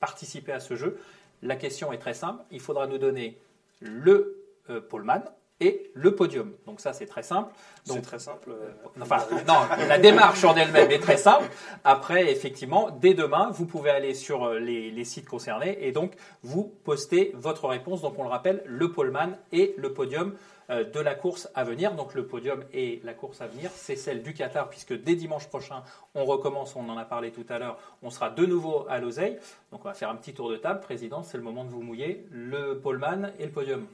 [0.00, 0.98] participer à ce jeu.
[1.42, 2.42] La question est très simple.
[2.50, 3.38] Il faudra nous donner
[3.80, 5.22] le euh, poleman
[5.60, 6.52] et le podium.
[6.66, 7.52] Donc ça, c'est très simple.
[7.84, 8.50] C'est très simple.
[8.50, 9.54] euh, Enfin, non,
[9.88, 11.48] la démarche en elle-même est très simple.
[11.84, 16.12] Après, effectivement, dès demain, vous pouvez aller sur euh, les, les sites concernés et donc
[16.42, 18.02] vous postez votre réponse.
[18.02, 20.34] Donc, on le rappelle, le poleman et le podium
[20.68, 21.92] euh, de la course à venir.
[21.94, 25.46] Donc, le podium et la course à venir, c'est celle du Qatar, puisque dès dimanche
[25.46, 25.82] prochain,
[26.14, 26.74] on recommence.
[26.76, 27.78] On en a parlé tout à l'heure.
[28.02, 29.38] On sera de nouveau à l'oseille.
[29.70, 30.80] Donc, on va faire un petit tour de table.
[30.80, 32.26] Président, c'est le moment de vous mouiller.
[32.30, 33.86] Le poleman et le podium.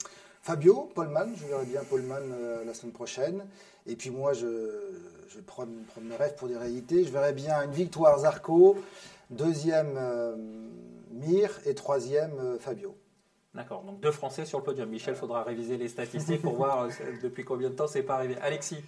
[0.43, 3.47] Fabio, Paulman, je verrai bien Paulman euh, la semaine prochaine.
[3.87, 4.47] Et puis moi, je,
[5.29, 7.05] je vais prendre, prendre mes rêves pour des réalités.
[7.05, 8.77] Je verrai bien une victoire Zarco,
[9.31, 10.37] deuxième euh,
[11.13, 12.97] Mir et troisième euh, Fabio.
[13.55, 14.89] D'accord, donc deux Français sur le podium.
[14.89, 16.89] Michel, faudra réviser les statistiques pour voir euh,
[17.23, 18.37] depuis combien de temps c'est pas arrivé.
[18.41, 18.83] Alexis,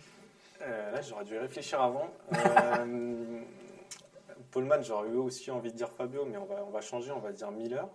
[0.63, 2.09] euh, là, j'aurais dû réfléchir avant.
[2.33, 3.41] Euh,
[4.51, 7.21] Paulman, j'aurais eu aussi envie de dire Fabio, mais on va, on va changer, on
[7.21, 7.87] va dire Miller.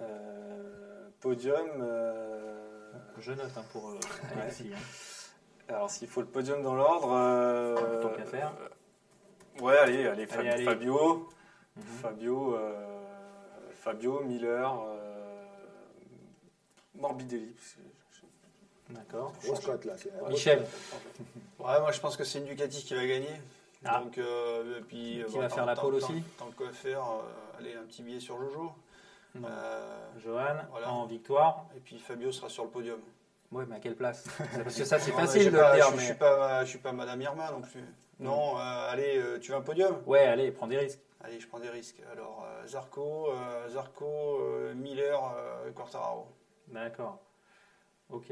[0.00, 1.66] Euh, podium.
[1.80, 3.98] euh, je note hein, pour euh,
[4.40, 4.70] Alexis.
[4.74, 4.78] hein.
[5.68, 7.12] alors, s'il faut le podium dans l'ordre.
[7.12, 8.52] euh, Tant qu'à faire.
[9.60, 10.64] ouais, allez, allez, Fab- Allez, allez.
[10.64, 11.28] Fabio.
[11.76, 11.82] Mhm.
[12.02, 13.00] Fabio, euh,
[13.82, 15.44] Fabio, Miller, euh,
[16.94, 17.54] Morbidelli.
[18.90, 19.32] D'accord.
[20.28, 20.64] Michel.
[21.58, 23.40] Ouais, moi je pense que c'est une Ducati qui va gagner.
[23.84, 24.00] Ah.
[24.00, 26.70] Donc, euh, et puis, Qui bon, va tant- faire la pole tant- aussi Tant que
[26.72, 28.72] faire, euh, allez, un petit billet sur Jojo.
[29.40, 29.48] Non.
[29.50, 30.90] Euh, Johan, Voilà.
[30.90, 31.66] en victoire.
[31.76, 33.00] et puis Fabio sera sur le podium.
[33.52, 34.24] Ouais, mais à quelle place?
[34.64, 35.90] Parce que ça, c'est Non, facile de pas- le dire.
[35.92, 37.84] Je, mais- suis pas, je suis pas Madame Irma non plus.
[38.18, 40.02] Non, euh, allez, euh, tu veux un podium?
[40.06, 41.00] Ouais, allez, prends des risques.
[41.22, 42.00] Allez, je prends des risques.
[42.12, 43.28] Alors, euh, Zarco,
[43.68, 44.40] Zarco,
[44.74, 45.20] Miller,
[45.74, 46.26] Quartararo.
[46.68, 47.18] D'accord.
[48.10, 48.30] Ok.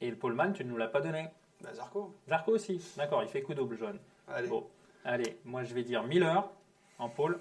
[0.00, 1.28] Et le poleman, tu ne nous l'as pas donné?
[1.62, 2.14] Bah, Zarco.
[2.28, 2.80] Zarco aussi.
[2.96, 3.94] D'accord, il fait coup double, Johan.
[4.28, 4.48] Allez.
[4.48, 4.66] Bon,
[5.04, 6.48] allez, moi je vais dire Miller
[6.98, 7.38] en pôle.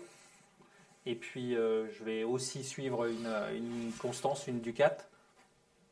[1.06, 4.98] Et puis euh, je vais aussi suivre une, une constance, une Ducat.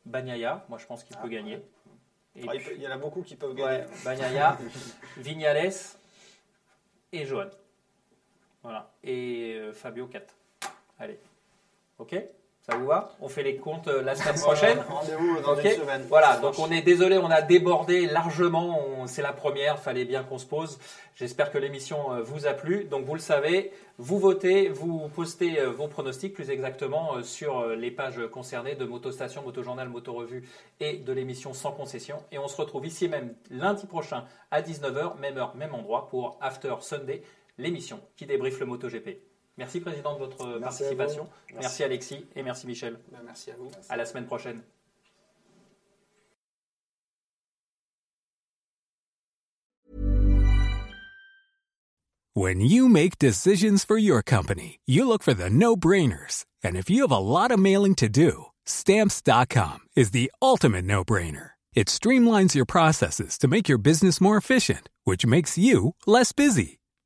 [0.06, 1.56] Bagnaia, moi je pense qu'il Ah, peut gagner.
[1.56, 1.62] ouais.
[2.36, 3.84] Et Ah, il, puis- peut- il y en a beaucoup qui peuvent ouais, gagner.
[4.04, 4.58] Bagnaia,
[5.18, 5.72] Vignales
[7.12, 7.50] et Johan.
[8.62, 8.90] Voilà.
[9.04, 10.34] Et euh, Fabio 4.
[10.98, 11.18] Allez.
[11.98, 12.16] Ok?
[12.64, 13.10] Ça vous va?
[13.20, 14.78] On fait les comptes euh, la semaine prochaine?
[14.88, 15.64] Rendez-vous dans Ok.
[15.64, 16.06] une semaine.
[16.08, 19.04] Voilà, donc on est désolé, on a débordé largement.
[19.08, 20.78] C'est la première, fallait bien qu'on se pose.
[21.16, 22.84] J'espère que l'émission euh, vous a plu.
[22.84, 27.90] Donc vous le savez, vous votez, vous postez euh, vos pronostics plus exactement sur les
[27.90, 30.48] pages concernées de Motostation, Motojournal, Motorevue
[30.78, 32.18] et de l'émission sans concession.
[32.30, 36.38] Et on se retrouve ici même lundi prochain à 19h, même heure, même endroit pour
[36.40, 37.22] After Sunday,
[37.58, 39.31] l'émission qui débriefe le MotoGP.
[39.62, 41.28] Merci Président de votre Merci participation.
[41.54, 42.98] Merci Alexis et merci Michel.
[43.12, 43.70] Bah, merci à vous.
[43.88, 44.60] À la semaine prochaine.
[52.34, 56.44] When you make decisions for your company, you look for the no brainers.
[56.64, 61.04] And if you have a lot of mailing to do, stamps.com is the ultimate no
[61.04, 61.50] brainer.
[61.74, 66.80] It streamlines your processes to make your business more efficient, which makes you less busy.